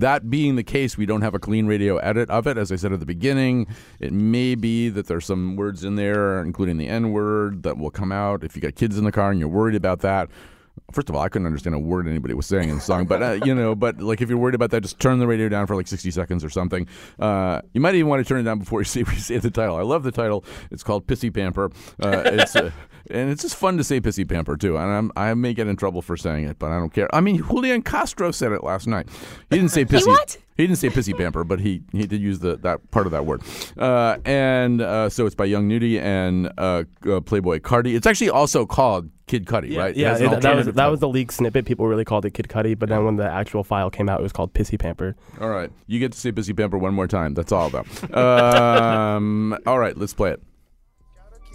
[0.00, 2.56] that being the case, we don't have a clean radio edit of it.
[2.56, 3.66] As I said at the beginning,
[4.00, 7.90] it may be that there's some words in there, including the N word, that will
[7.90, 10.28] come out if you got kids in the car and you're worried about that.
[10.92, 13.22] First of all, I couldn't understand a word anybody was saying in the song, but
[13.22, 15.66] uh, you know, but like if you're worried about that, just turn the radio down
[15.66, 16.86] for like 60 seconds or something.
[17.18, 19.50] Uh, you might even want to turn it down before you say you say the
[19.50, 19.76] title.
[19.76, 20.44] I love the title.
[20.70, 21.70] It's called Pissy Pamper.
[22.02, 22.70] Uh, it's uh,
[23.10, 24.76] and it's just fun to say Pissy Pamper too.
[24.76, 27.12] And I'm, I may get in trouble for saying it, but I don't care.
[27.14, 29.08] I mean, Julian Castro said it last night.
[29.50, 30.06] He didn't say pissy.
[30.06, 30.36] what?
[30.56, 33.24] He didn't say pissy pamper, but he, he did use the that part of that
[33.24, 33.42] word.
[33.78, 36.84] Uh, and uh, so it's by Young Nudy and uh, uh,
[37.20, 37.94] Playboi Carti.
[37.96, 39.96] It's actually also called Kid Cudi, right?
[39.96, 41.64] Yeah, has it- that was that was the leak snippet.
[41.64, 44.22] People really called it Kid Cudi, but then when the actual file came out, it
[44.22, 45.16] was called Pissy Pamper.
[45.40, 47.32] All right, you get to say pissy pamper one more time.
[47.34, 47.84] That's all though.
[48.14, 50.42] um, all right, let's play it.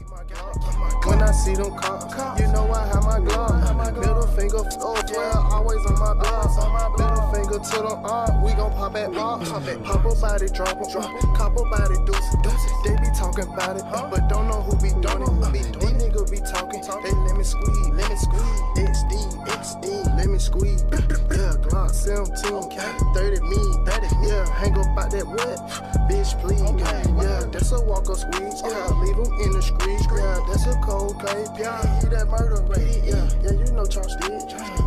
[0.10, 3.98] When When I see them cops, you know I have my glove.
[3.98, 7.17] Middle finger, oh yeah, always on my block.
[7.58, 9.42] Finger to the arm, we gon' pop it off.
[9.84, 12.66] Pop a body, drop a drop, cop a body, deuce.
[12.84, 15.54] They be talking about it, but don't know who be doing it.
[15.54, 18.62] These niggas be talking, they let me squeeze, let me squeeze.
[18.78, 20.84] XD, XD, let me squeeze.
[20.92, 22.36] Yeah, Glock 17,
[23.14, 25.58] 30 me, 30 yeah, hang up out that what?
[26.10, 26.62] Bitch, please.
[27.68, 28.64] That's a walk up squeeze.
[28.64, 30.08] Yeah, leave him in the streets.
[30.08, 31.52] Yeah, that's a cold case.
[31.60, 33.04] Yeah, he that murder rate.
[33.04, 34.40] Yeah, yeah, you know Charles did.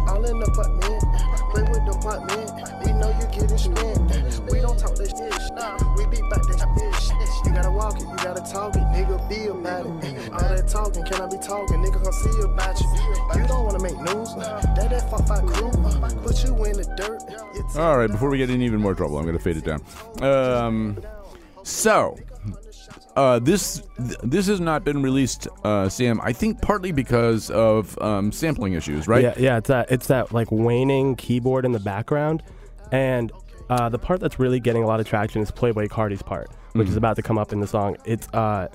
[0.08, 1.04] All in the apartment.
[1.52, 2.48] Play with the apartment.
[2.80, 4.00] We know you getting spent.
[4.48, 5.28] We don't talk that shit.
[5.52, 7.04] Nah, we be back that bitch.
[7.44, 8.88] You gotta walk it, you gotta talk it.
[8.96, 10.32] Nigga, be about it.
[10.32, 11.84] All that talking, can I be talking?
[11.84, 12.88] Nigga, come see about you.
[13.36, 14.32] You don't wanna make news.
[14.40, 15.68] That that fuck fight crew.
[16.24, 17.28] Put you in the dirt.
[17.76, 19.84] All right, before we get in even more trouble, I'm to fade it down.
[20.24, 20.96] Um,
[21.62, 22.16] so,
[23.16, 26.20] uh, this th- this has not been released, uh, Sam.
[26.22, 29.22] I think partly because of um, sampling issues, right?
[29.22, 29.56] Yeah, yeah.
[29.58, 32.42] It's that it's that like waning keyboard in the background,
[32.92, 33.32] and
[33.68, 36.86] uh, the part that's really getting a lot of traction is Playboi Carti's part, which
[36.86, 36.90] Mhm.
[36.90, 37.96] is about to come up in the song.
[38.04, 38.68] It's uh,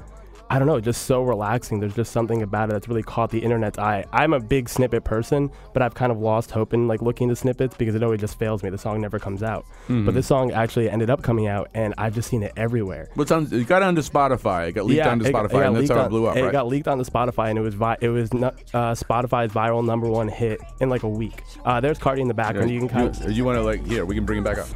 [0.47, 1.79] I don't know, just so relaxing.
[1.79, 4.05] There's just something about it that's really caught the internet's eye.
[4.13, 7.35] I'm a big snippet person, but I've kind of lost hope in like looking into
[7.35, 8.69] snippets because it always just fails me.
[8.69, 9.65] The song never comes out.
[9.89, 10.05] Mhm.
[10.05, 13.09] But this song actually ended up coming out, and I've just seen it everywhere.
[13.15, 13.47] What's on?
[13.51, 14.67] It got onto Spotify.
[14.69, 16.51] It got leaked onto it Spotify, it and that's how it blew up, It right?
[16.51, 18.51] got leaked onto Spotify, and it was vi- it was uh,
[18.93, 21.41] Spotify's viral number one hit in like a week.
[21.65, 22.69] Uh, there's Carti in the background.
[22.69, 24.05] you can kind of you, want to like here?
[24.05, 24.67] We can bring it back up.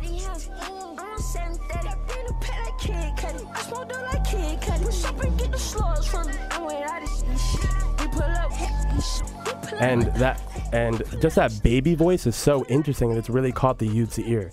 [9.79, 10.41] And that
[10.73, 14.51] and just that baby voice is so interesting, and it's really caught the youth's ear.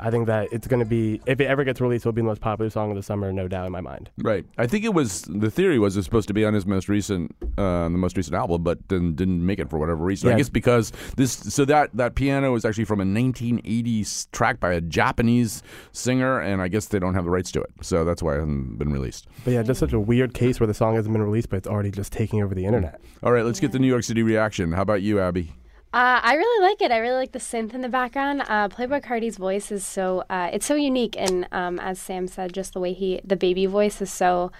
[0.00, 2.26] I think that it's going to be if it ever gets released, it'll be the
[2.26, 4.10] most popular song of the summer, no doubt in my mind.
[4.18, 4.44] Right.
[4.58, 6.88] I think it was the theory was it was supposed to be on his most
[6.88, 10.30] recent, uh, the most recent album, but then didn't make it for whatever reason.
[10.32, 11.32] I guess because this.
[11.32, 15.62] So that that piano is actually from a 1980s track by a Japanese
[15.92, 18.40] singer, and I guess they don't have the rights to it, so that's why it
[18.40, 19.26] hasn't been released.
[19.44, 21.68] But yeah, just such a weird case where the song hasn't been released, but it's
[21.68, 23.00] already just taking over the internet.
[23.22, 24.72] All right, let's get the New York City reaction.
[24.72, 25.54] How about you, Abby?
[25.96, 26.92] Uh, I really like it.
[26.92, 28.42] I really like the synth in the background.
[28.42, 32.52] Uh, Playboi Carti's voice is so uh, it's so unique, and um, as Sam said,
[32.52, 34.52] just the way he the baby voice is so.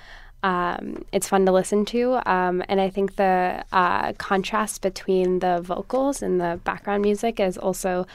[0.42, 5.60] Um, it's fun to listen to, um, and I think the uh, contrast between the
[5.60, 8.06] vocals and the background music is also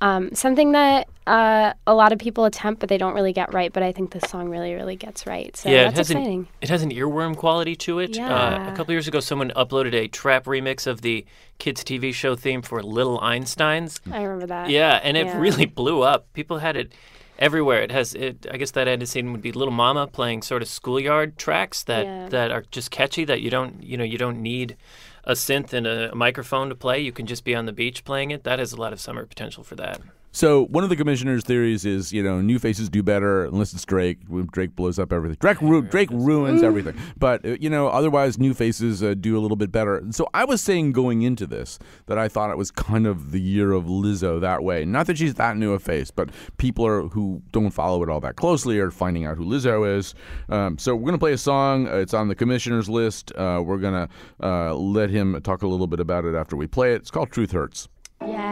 [0.00, 3.72] um, something that uh, a lot of people attempt, but they don't really get right.
[3.72, 5.54] But I think this song really, really gets right.
[5.56, 6.38] So yeah, that's it has exciting.
[6.40, 8.16] an it has an earworm quality to it.
[8.18, 11.26] Uh, a couple years ago, someone uploaded a trap remix of the
[11.58, 14.00] kids' TV show theme for Little Einsteins.
[14.12, 14.70] I remember that.
[14.70, 15.38] Yeah, and it Yeah.
[15.38, 16.32] really blew up.
[16.34, 16.92] People had it
[17.40, 17.82] everywhere.
[17.82, 18.46] It has it.
[18.50, 22.04] I guess that end scene would be Little Mama playing sort of schoolyard tracks that
[22.06, 22.28] Yeah.
[22.28, 23.24] that are just catchy.
[23.24, 24.76] That you don't you know you don't need
[25.24, 26.98] a synth and a, a microphone to play.
[27.00, 28.44] You can just be on the beach playing it.
[28.44, 30.00] That has a lot of summer potential for that.
[30.32, 33.84] So one of the commissioner's theories is, you know, new faces do better unless it's
[33.84, 34.18] Drake.
[34.52, 35.36] Drake blows up everything.
[35.40, 36.94] Drake, ru- Drake ruins everything.
[37.18, 40.02] But uh, you know, otherwise, new faces uh, do a little bit better.
[40.10, 43.40] So I was saying going into this that I thought it was kind of the
[43.40, 44.84] year of Lizzo that way.
[44.84, 48.20] Not that she's that new a face, but people are who don't follow it all
[48.20, 50.14] that closely are finding out who Lizzo is.
[50.48, 51.88] Um, so we're gonna play a song.
[51.88, 53.32] Uh, It's on the commissioner's list.
[53.36, 54.08] Uh, we're gonna
[54.40, 57.02] uh, let him talk a little bit about it after we play it.
[57.02, 57.88] It's called Truth Hurts.
[58.22, 58.49] Yes.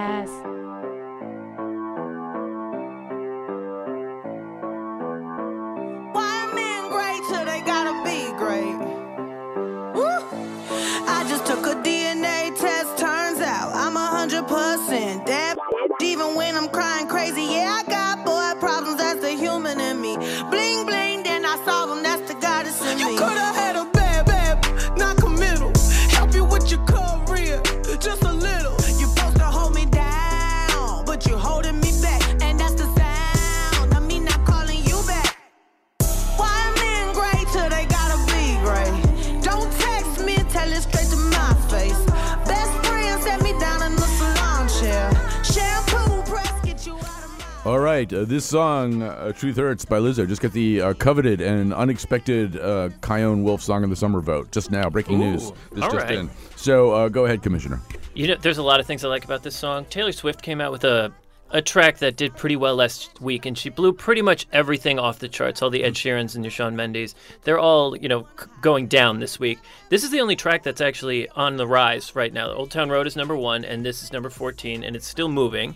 [48.48, 53.44] Song, uh, "Truth Hurts" by Lizzo, just got the uh, coveted and unexpected uh, Chion
[53.44, 54.88] Wolf Song of the Summer vote just now.
[54.88, 55.52] Breaking Ooh, news.
[55.72, 56.18] This all just right.
[56.18, 56.30] in.
[56.56, 57.80] So uh, go ahead, Commissioner.
[58.14, 59.84] You know, there's a lot of things I like about this song.
[59.86, 61.12] Taylor Swift came out with a
[61.50, 65.18] a track that did pretty well last week, and she blew pretty much everything off
[65.18, 65.62] the charts.
[65.62, 69.20] All the Ed Sheerans and your Shawn Mendes, they're all you know c- going down
[69.20, 69.58] this week.
[69.88, 72.50] This is the only track that's actually on the rise right now.
[72.50, 75.74] Old Town Road is number one, and this is number 14, and it's still moving.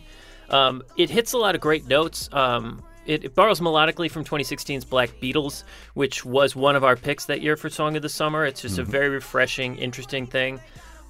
[0.53, 2.29] Um, it hits a lot of great notes.
[2.33, 7.25] Um, it, it borrows melodically from 2016's Black Beatles, which was one of our picks
[7.27, 8.45] that year for Song of the Summer.
[8.45, 10.61] It's just a very refreshing, interesting thing.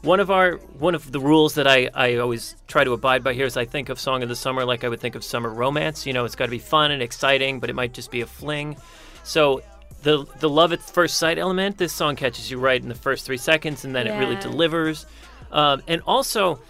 [0.03, 3.34] One of our one of the rules that I, I always try to abide by
[3.34, 5.49] here is I think of Song of the Summer like I would think of summer
[5.49, 6.07] romance.
[6.07, 8.26] You know, it's got to be fun and exciting, but it might just be a
[8.26, 8.76] fling.
[9.22, 9.62] So
[10.03, 13.24] the the love at first sight element, this song catches you right in the first
[13.24, 15.07] three seconds, and then it really delivers.
[15.53, 16.61] Um, and also,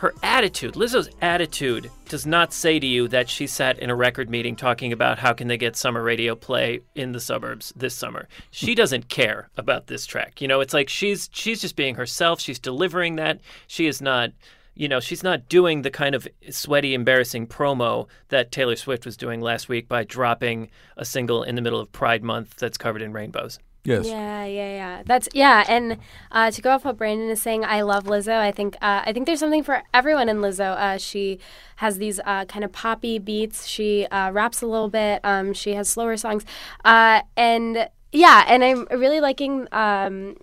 [0.00, 4.30] her attitude, Lizzo's attitude, does not say to you that she sat in a record
[4.30, 8.26] meeting talking about how can they get summer radio play in the suburbs this summer.
[8.50, 10.40] She doesn't care about this track.
[10.40, 12.40] You know, it's like she's she's just being herself.
[12.40, 13.40] She's delivering that.
[13.66, 14.30] She is not.
[14.74, 19.18] You know, she's not doing the kind of sweaty, embarrassing promo that Taylor Swift was
[19.18, 23.02] doing last week by dropping a single in the middle of Pride Month that's covered
[23.02, 23.58] in rainbows.
[23.84, 24.06] Yes.
[24.06, 25.02] Yeah, yeah, yeah.
[25.06, 25.64] That's yeah.
[25.66, 25.98] And
[26.30, 28.36] uh, to go off what Brendan is saying, I love Lizzo.
[28.36, 30.76] I think uh, I think there's something for everyone in Lizzo.
[30.76, 31.38] Uh, she
[31.76, 33.66] has these uh, kind of poppy beats.
[33.66, 35.20] She uh, raps a little bit.
[35.24, 36.44] Um, she has slower songs,
[36.84, 38.44] uh, and yeah.
[38.48, 39.62] And I'm really liking.
[39.72, 40.36] Um,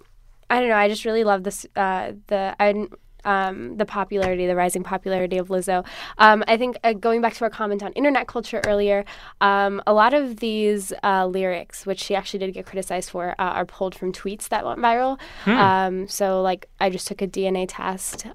[0.49, 0.75] I don't know.
[0.75, 1.65] I just really love this.
[1.75, 2.87] The I.
[3.27, 5.85] Um, the popularity, the rising popularity of Lizzo.
[6.17, 9.03] Um, I think uh, going back to our comment on internet culture earlier,
[9.41, 13.43] um, a lot of these uh, lyrics, which she actually did get criticized for, uh,
[13.59, 15.19] are pulled from tweets that went viral.
[15.43, 15.51] Hmm.
[15.51, 18.27] Um, so, like, I just took a DNA test.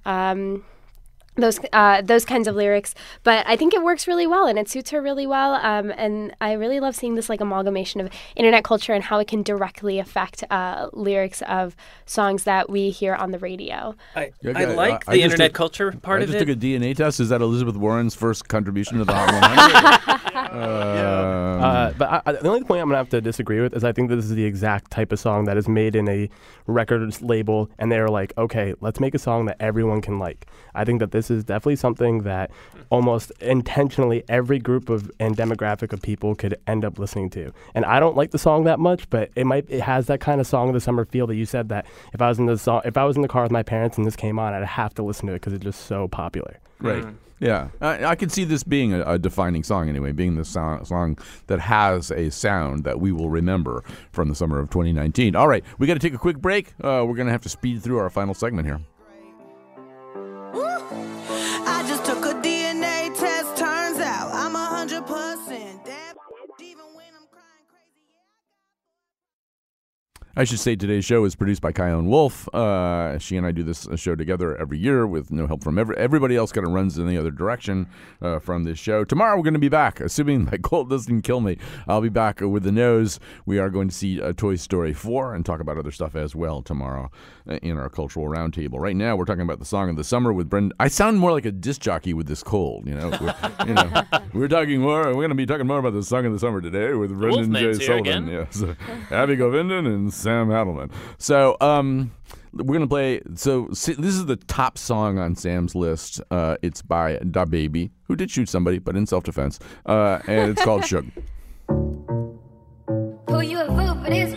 [1.35, 4.69] Those uh, those kinds of lyrics, but I think it works really well and it
[4.69, 5.55] suits her really well.
[5.55, 9.29] Um, and I really love seeing this like amalgamation of internet culture and how it
[9.29, 11.75] can directly affect uh, lyrics of
[12.05, 13.95] songs that we hear on the radio.
[14.15, 16.43] I, Yeah, I okay, like uh, the I internet took- culture part I of just
[16.43, 16.45] it.
[16.45, 17.19] took a DNA test.
[17.19, 19.33] Is that Elizabeth Warren's first contribution to the Hot
[20.53, 20.53] 100?
[20.53, 23.85] Um, Uh, but I, I, the only point I'm gonna have to disagree with is
[23.85, 26.29] I think this is the exact type of song that is made in a
[26.67, 30.47] record label, and they're like, okay, let's make a song that everyone can like.
[30.75, 32.51] I think that this is definitely something that
[32.91, 37.53] almost intentionally every group of and demographic of people could end up listening to.
[37.75, 40.41] And I don't like the song that much, but it might it has that kind
[40.41, 42.59] of song of the summer feel that you said that if I was in the
[42.59, 44.65] song if I was in the car with my parents and this came on, I'd
[44.65, 46.59] have to listen to it because it's just so popular.
[46.81, 47.05] Right.
[47.43, 50.85] Yeah, I, I could see this being a, a defining song anyway, being the song,
[50.85, 51.19] song
[51.49, 53.83] that has a sound that we will remember
[54.13, 55.35] from the summer of 2019.
[55.35, 56.69] All right, we got to take a quick break.
[56.81, 58.81] Uh, we're going to have to speed through our final segment here.
[70.35, 72.49] I should say today's show is produced by Chion Wolf.
[72.55, 75.79] Uh, she and I do this uh, show together every year with no help from
[75.79, 76.53] every, everybody else.
[76.53, 77.87] Kind of runs in the other direction
[78.23, 79.05] uh, from this show.
[79.05, 81.59] Tomorrow we're going to be back, assuming my cold doesn't kill me.
[81.87, 83.21] I'll be back with the nose.
[83.45, 86.35] We are going to see uh, Toy Story 4 and talk about other stuff as
[86.35, 87.11] well tomorrow
[87.47, 88.79] uh, in our cultural roundtable.
[88.79, 90.73] Right now we're talking about the song of the summer with Brendan.
[90.81, 92.87] I sound more like a disc jockey with this cold.
[92.89, 93.35] You know, we're,
[93.67, 95.09] you know, we're talking more.
[95.09, 97.53] We're going to be talking more about the song of the summer today with Brendan
[97.53, 97.75] J.
[97.75, 98.29] Sullivan.
[98.29, 98.29] again.
[98.29, 98.63] Yes,
[99.11, 100.91] Abby Govindan and Sam Adelman.
[101.19, 102.13] So, um,
[102.53, 103.21] we're gonna play.
[103.35, 106.21] So, this is the top song on Sam's list.
[106.31, 110.85] Uh, it's by DaBaby, who did shoot somebody, but in self-defense, uh, and it's called
[110.85, 111.05] "Shook."
[113.29, 114.37] Who you a fool for this?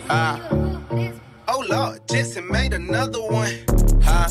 [1.48, 3.52] Oh Lord, Jesse made another one.
[4.02, 4.28] Huh?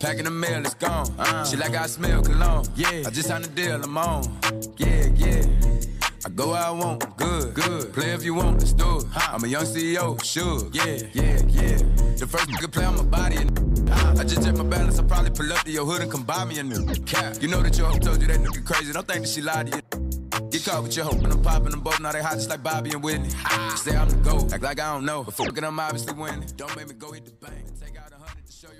[0.00, 1.06] Packing the mail, it's gone.
[1.44, 2.66] She like I smell cologne.
[2.76, 3.02] Yeah.
[3.06, 4.38] I just signed a deal, I'm on.
[4.76, 5.42] Yeah, yeah.
[6.34, 7.92] Go where I want, good, good.
[7.92, 9.04] Play if you want, let's do it.
[9.14, 10.68] I'm a young CEO, sure.
[10.72, 11.78] Yeah, yeah, yeah.
[12.16, 14.98] The first nigga play on my body and I just check my balance.
[14.98, 17.40] I probably pull up to your hood and come buy me a new cap.
[17.40, 18.92] You know that your hoe told you that nigga crazy.
[18.92, 20.50] Don't think that she lied to you.
[20.50, 22.00] Get caught with your hoe and I'm popping them both.
[22.00, 23.30] Now they hot just like Bobby and Whitney.
[23.76, 25.22] Say I'm the GOAT, act like I don't know.
[25.22, 26.48] But fucking I'm obviously winning.
[26.56, 27.64] Don't make me go hit the bank.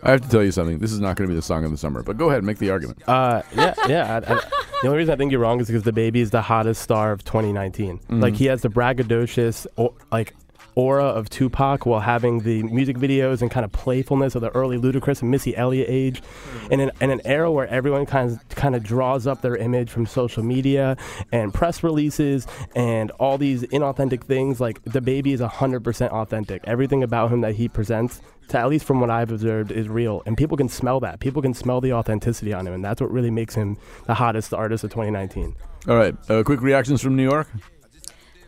[0.02, 0.78] I have to tell you something.
[0.78, 2.58] This is not going to be the song of the summer, but go ahead, make
[2.58, 3.02] the argument.
[3.08, 4.20] Uh, yeah, yeah.
[4.26, 4.40] I, I,
[4.82, 7.24] the only reason I think you're wrong is because DaBaby is the hottest star of
[7.24, 8.00] 2019.
[8.10, 8.36] Like Mhm.
[8.36, 9.66] he has the braggadocious,
[10.12, 10.34] like
[10.74, 14.78] aura of Tupac while having the music videos and kind of playfulness of the early
[14.78, 16.22] Ludacris and Missy Elliott age,
[16.70, 19.90] in an in an era where everyone kind of kind of draws up their image
[19.90, 20.96] from social media
[21.32, 24.60] and press releases and all these inauthentic things.
[24.60, 26.62] Like DaBaby is 100% authentic.
[26.64, 28.20] Everything about him that he presents.
[28.48, 31.18] To, at least from what I've observed, is real, and people can smell that.
[31.18, 34.52] People can smell the authenticity on him, and that's what really makes him the hottest
[34.52, 35.56] artist of 2019.
[35.88, 37.48] All right, uh, quick reactions from New York.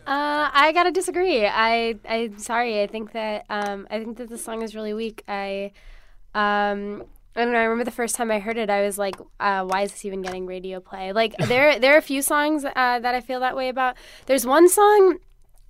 [0.07, 1.45] Uh, I gotta disagree.
[1.45, 2.81] I I'm sorry.
[2.81, 5.23] I think that um, I think that the song is really weak.
[5.27, 5.71] I
[6.33, 7.03] um.
[7.35, 7.59] I don't know.
[7.59, 10.05] I remember the first time I heard it, I was like, uh, "Why is this
[10.05, 13.41] even getting radio play?" Like there, there are a few songs uh, that I feel
[13.41, 13.95] that way about.
[14.25, 15.19] There's one song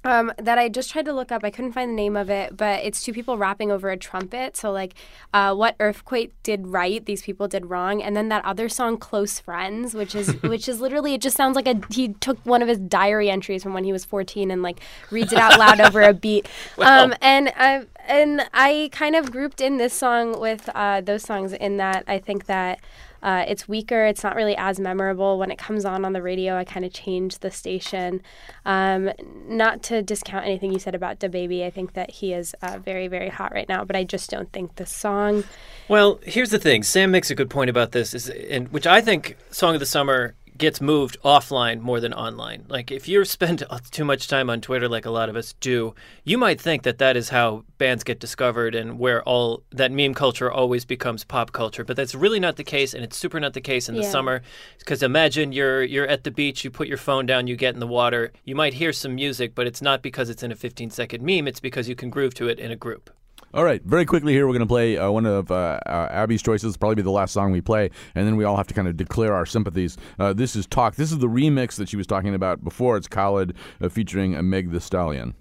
[0.07, 1.43] um, that I just tried to look up.
[1.43, 4.55] I couldn't find the name of it, but it's two people rapping over a trumpet.
[4.55, 4.93] So like,
[5.33, 9.37] uh, what Earthquake did right, these people did wrong, and then that other song, "Close
[9.39, 12.69] Friends," which is which is literally it just sounds like a he took one of
[12.69, 14.79] his diary entries from when he was 14 and like
[15.11, 16.47] reads it out loud over a beat.
[16.77, 21.51] Um, and I and I kind of grouped in this song with uh, those songs
[21.51, 22.79] in that I think that.
[23.21, 24.05] Uh, it's weaker.
[24.05, 25.37] It's not really as memorable.
[25.37, 28.21] When it comes on on the radio, I kind of change the station.
[28.65, 29.11] Um,
[29.47, 31.65] not to discount anything you said about DaBaby.
[31.65, 34.51] I think that he is uh, very, very hot right now, but I just don't
[34.51, 35.43] think the song.
[35.87, 36.83] Well, here's the thing.
[36.83, 39.85] Sam makes a good point about this, is, and which I think Song of the
[39.85, 42.65] Summer gets moved offline more than online.
[42.67, 45.93] Like if you spend too much time on Twitter, like a lot of us do,
[46.23, 50.13] you might think that that is how bands get discovered and where all that meme
[50.13, 51.83] culture always becomes pop culture.
[51.83, 54.11] But that's really not the case, and it's super not the case in the Yeah.
[54.11, 54.41] summer.
[54.79, 57.79] Because imagine you're you're at the beach, you put your phone down, you get in
[57.79, 60.89] the water, you might hear some music, but it's not because it's in a 15
[60.89, 61.47] second meme.
[61.47, 63.09] It's because you can groove to it in a group.
[63.57, 66.43] All right, very quickly here, we're going to play uh, one of uh, uh, Abby's
[66.43, 66.77] choices.
[66.77, 68.95] Probably be the last song we play, and then we all have to kind of
[68.95, 69.97] declare our sympathies.
[70.19, 72.97] Uh, this is "Talk." This is the remix that she was talking about before.
[72.97, 75.33] It's Khalid uh, featuring Meg Thee Stallion.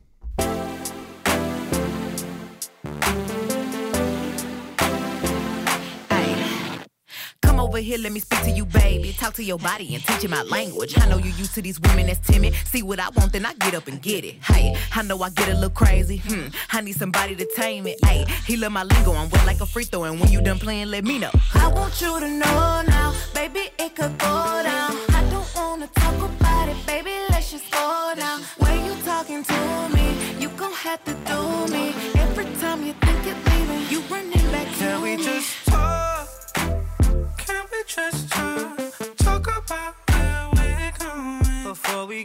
[7.77, 9.13] Over here, let me speak to you, baby.
[9.13, 10.99] Talk to your body and teach you my language.
[10.99, 12.55] I know you're used to these women that's timid.
[12.65, 14.37] See what I want, then I get up and get it.
[14.43, 16.17] Hey, I know I get a little crazy.
[16.17, 18.03] Hmm, I need somebody to tame it.
[18.03, 19.13] Hey, he love my lingo.
[19.13, 21.31] I'm wet like a free throw, and when you done playing, let me know.
[21.55, 24.93] I want you to know now, baby, it could go down.
[25.11, 27.11] I don't wanna talk about it, baby.
[27.29, 28.41] Let's just go down.
[28.57, 32.16] When you talking to me, you gon' have to do me.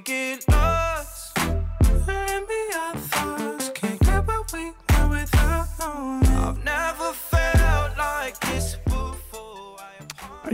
[0.04, 0.51] Before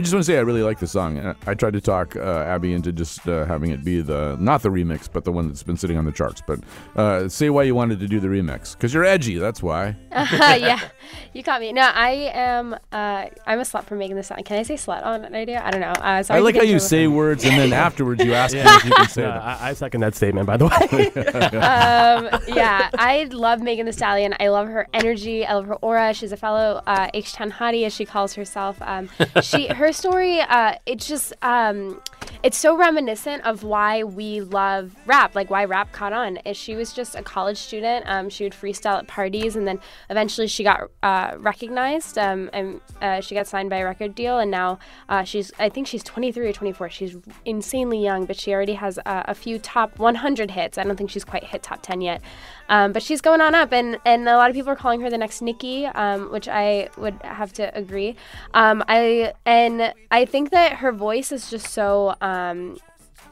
[0.08, 1.18] just want to say I really like the song.
[1.18, 4.62] Uh, I tried to talk uh, Abby into just uh, having it be the not
[4.62, 6.42] the remix, but the one that's been sitting on the charts.
[6.46, 6.60] But
[6.96, 9.38] uh, say why you wanted to do the remix because you're edgy.
[9.38, 9.96] That's why.
[10.12, 10.80] yeah,
[11.34, 11.72] you caught me.
[11.72, 12.74] No, I am.
[12.90, 14.42] Uh, I'm a slut for making this song.
[14.44, 15.60] Can I say slut on radio?
[15.62, 15.88] I don't know.
[15.92, 18.60] Uh, sorry I like how you you- say words and then afterwards you ask me
[18.64, 19.42] if you can say No, them.
[19.42, 21.22] I, I second that statement, by the way.
[21.58, 24.34] um, yeah, I love Megan Thee Stallion.
[24.40, 25.44] I love her energy.
[25.46, 26.14] I love her aura.
[26.14, 28.76] She's a fellow uh, H-Town hottie, as she calls herself.
[28.82, 29.08] Um,
[29.42, 32.00] she, her story, uh, it's just, um,
[32.44, 36.36] it's so reminiscent of why we love rap, like why rap caught on.
[36.38, 38.08] Is she was just a college student.
[38.08, 42.80] Um, she would freestyle at parties, and then eventually she got uh, recognized, um, and
[43.02, 44.78] uh, she got signed by a record deal, and now
[45.08, 46.90] uh, she's, I think she's 23 or 24.
[46.90, 50.78] She's insanely young, but she already has a few top 100 hits.
[50.78, 52.22] I don't think she's quite hit top 10 yet,
[52.68, 55.10] um, but she's going on up, and and a lot of people are calling her
[55.10, 58.16] the next Nicki, um, which I would have to agree.
[58.54, 62.14] Um, I and I think that her voice is just so.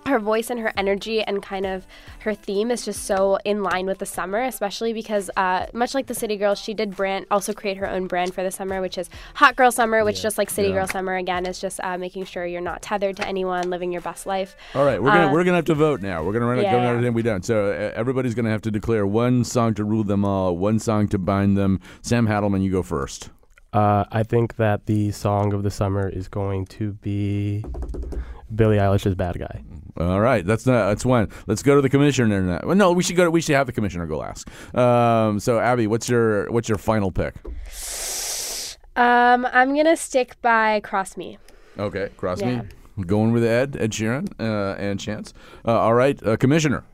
[0.06, 1.86] Her voice and her energy and kind of
[2.20, 6.06] her theme is just so in line with the summer, especially because uh, much like
[6.06, 8.98] the City Girls, she did brand also create her own brand for the summer, which
[8.98, 10.74] is Hot Girl Summer, which just like City Yeah.
[10.74, 14.00] Girl Summer again is just uh, making sure you're not tethered to anyone, living your
[14.00, 14.56] best life.
[14.74, 16.22] All right, we're gonna Uh, we're gonna have to vote now.
[16.22, 16.92] We're gonna run it, yeah, go yeah.
[16.92, 17.42] down and we done.
[17.42, 21.08] So uh, everybody's gonna have to declare one song to rule them all, one song
[21.08, 21.80] to bind them.
[22.02, 23.30] Sam Hadelman, you go first.
[23.72, 27.64] Uh, I think that the song of the summer is going to be
[28.54, 29.62] Billie Eilish's "Bad Guy."
[29.98, 31.28] All right, that's not, that's one.
[31.46, 32.60] Let's go to the commissioner now.
[32.64, 33.24] Well, no, we should go.
[33.24, 34.48] To, we should have the commissioner go last.
[34.76, 37.34] Um, so Abby, what's your what's your final pick?
[38.96, 41.38] Um, I'm gonna stick by Cross Me.
[41.78, 42.62] Okay, cross Yeah.
[42.62, 42.68] me.
[43.06, 45.34] Going with Ed, Ed Sheeran, uh, and Chance.
[45.66, 46.84] Uh, all right, uh, commissioner.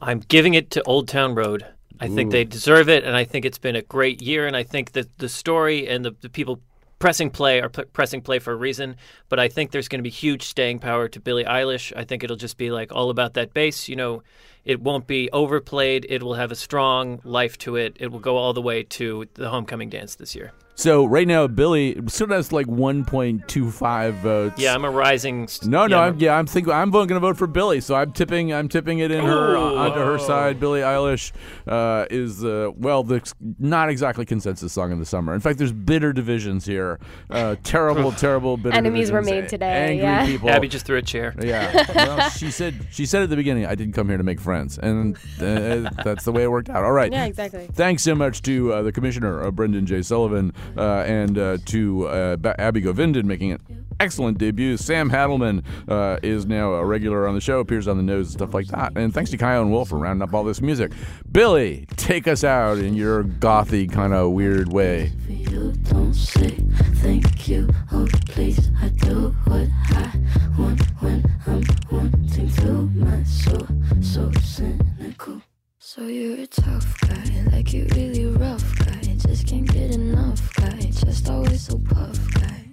[0.00, 1.66] I'm giving it to Old Town Road.
[2.00, 4.46] I think they deserve it, and I think it's been a great year.
[4.46, 6.60] And I think that the story and the, the people
[7.02, 8.94] pressing play are p- pressing play for a reason.
[9.28, 11.92] But I think there's going to be huge staying power to Billie Eilish.
[11.96, 13.88] I think it'll just be like all about that bass.
[13.88, 14.22] You know,
[14.64, 16.06] it won't be overplayed.
[16.08, 17.96] It will have a strong life to it.
[17.98, 20.52] It will go all the way to the homecoming dance this year.
[20.74, 24.58] So right now, Billie still has like 1.25 votes.
[24.58, 25.46] Yeah, I'm a rising.
[25.46, 27.80] st- No, no, yeah, I'm, yeah, I'm thinking I'm going to vote for Billie.
[27.80, 29.76] So I'm tipping, I'm tipping it in her Ooh.
[29.76, 30.58] onto her side.
[30.58, 31.32] Billie Eilish
[31.66, 33.22] uh, is uh, well, the
[33.58, 35.34] not exactly consensus song of the summer.
[35.34, 36.98] In fact, there's bitter divisions here.
[37.30, 40.26] Uh, terrible, terrible bitter Enemies were made today, Angry yeah.
[40.26, 40.50] people.
[40.50, 41.34] Abby just threw a chair.
[41.40, 41.86] Yeah.
[42.02, 44.78] Well, she said she said at the beginning, I didn't come here to make friends,
[44.78, 46.84] and uh, that's the way it worked out.
[46.84, 47.12] All right.
[47.12, 47.68] Yeah, exactly.
[47.72, 50.02] Thanks so much to uh, the commissioner, uh, Brendan J.
[50.02, 53.60] Sullivan, uh, and uh, to uh, Abby Govindan making it
[54.02, 54.76] excellent debut.
[54.76, 58.32] Sam Hadelman uh, is now a regular on the show, appears on the nose and
[58.34, 58.96] stuff like that.
[58.96, 60.92] And thanks to Chion Wolf for rounding up all this music.
[61.30, 65.12] Billie, take us out in your gothy kind of weird way.
[65.28, 66.50] You don't say
[66.96, 67.68] thank you.
[67.92, 70.12] Oh, please, I do what I
[70.58, 72.72] want when I'm wanting to.
[72.96, 73.66] My soul,
[74.00, 75.42] so cynical.
[75.78, 79.01] So you're a tough guy, like you really rough guy
[79.32, 80.78] just can't get enough guy.
[80.90, 82.68] Just always so puff guy.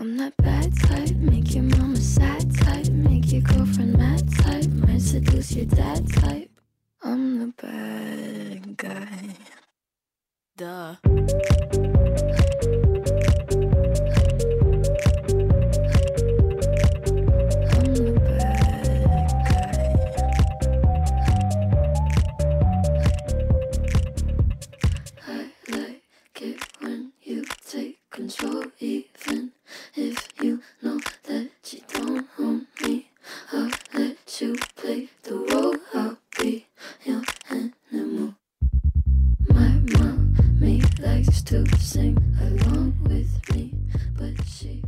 [0.00, 5.00] I'm that bad type, make your mama sad type, make your girlfriend mad type, might
[5.00, 6.50] seduce your dad type.
[7.02, 9.36] I'm the bad guy.
[10.56, 12.31] Duh.
[28.22, 29.50] control even
[29.96, 33.08] if you know that you don't own me.
[33.52, 36.66] I'll let you play the role, I'll be
[37.04, 38.34] your animal.
[39.48, 43.74] My mommy likes to sing along with me,
[44.16, 44.82] but she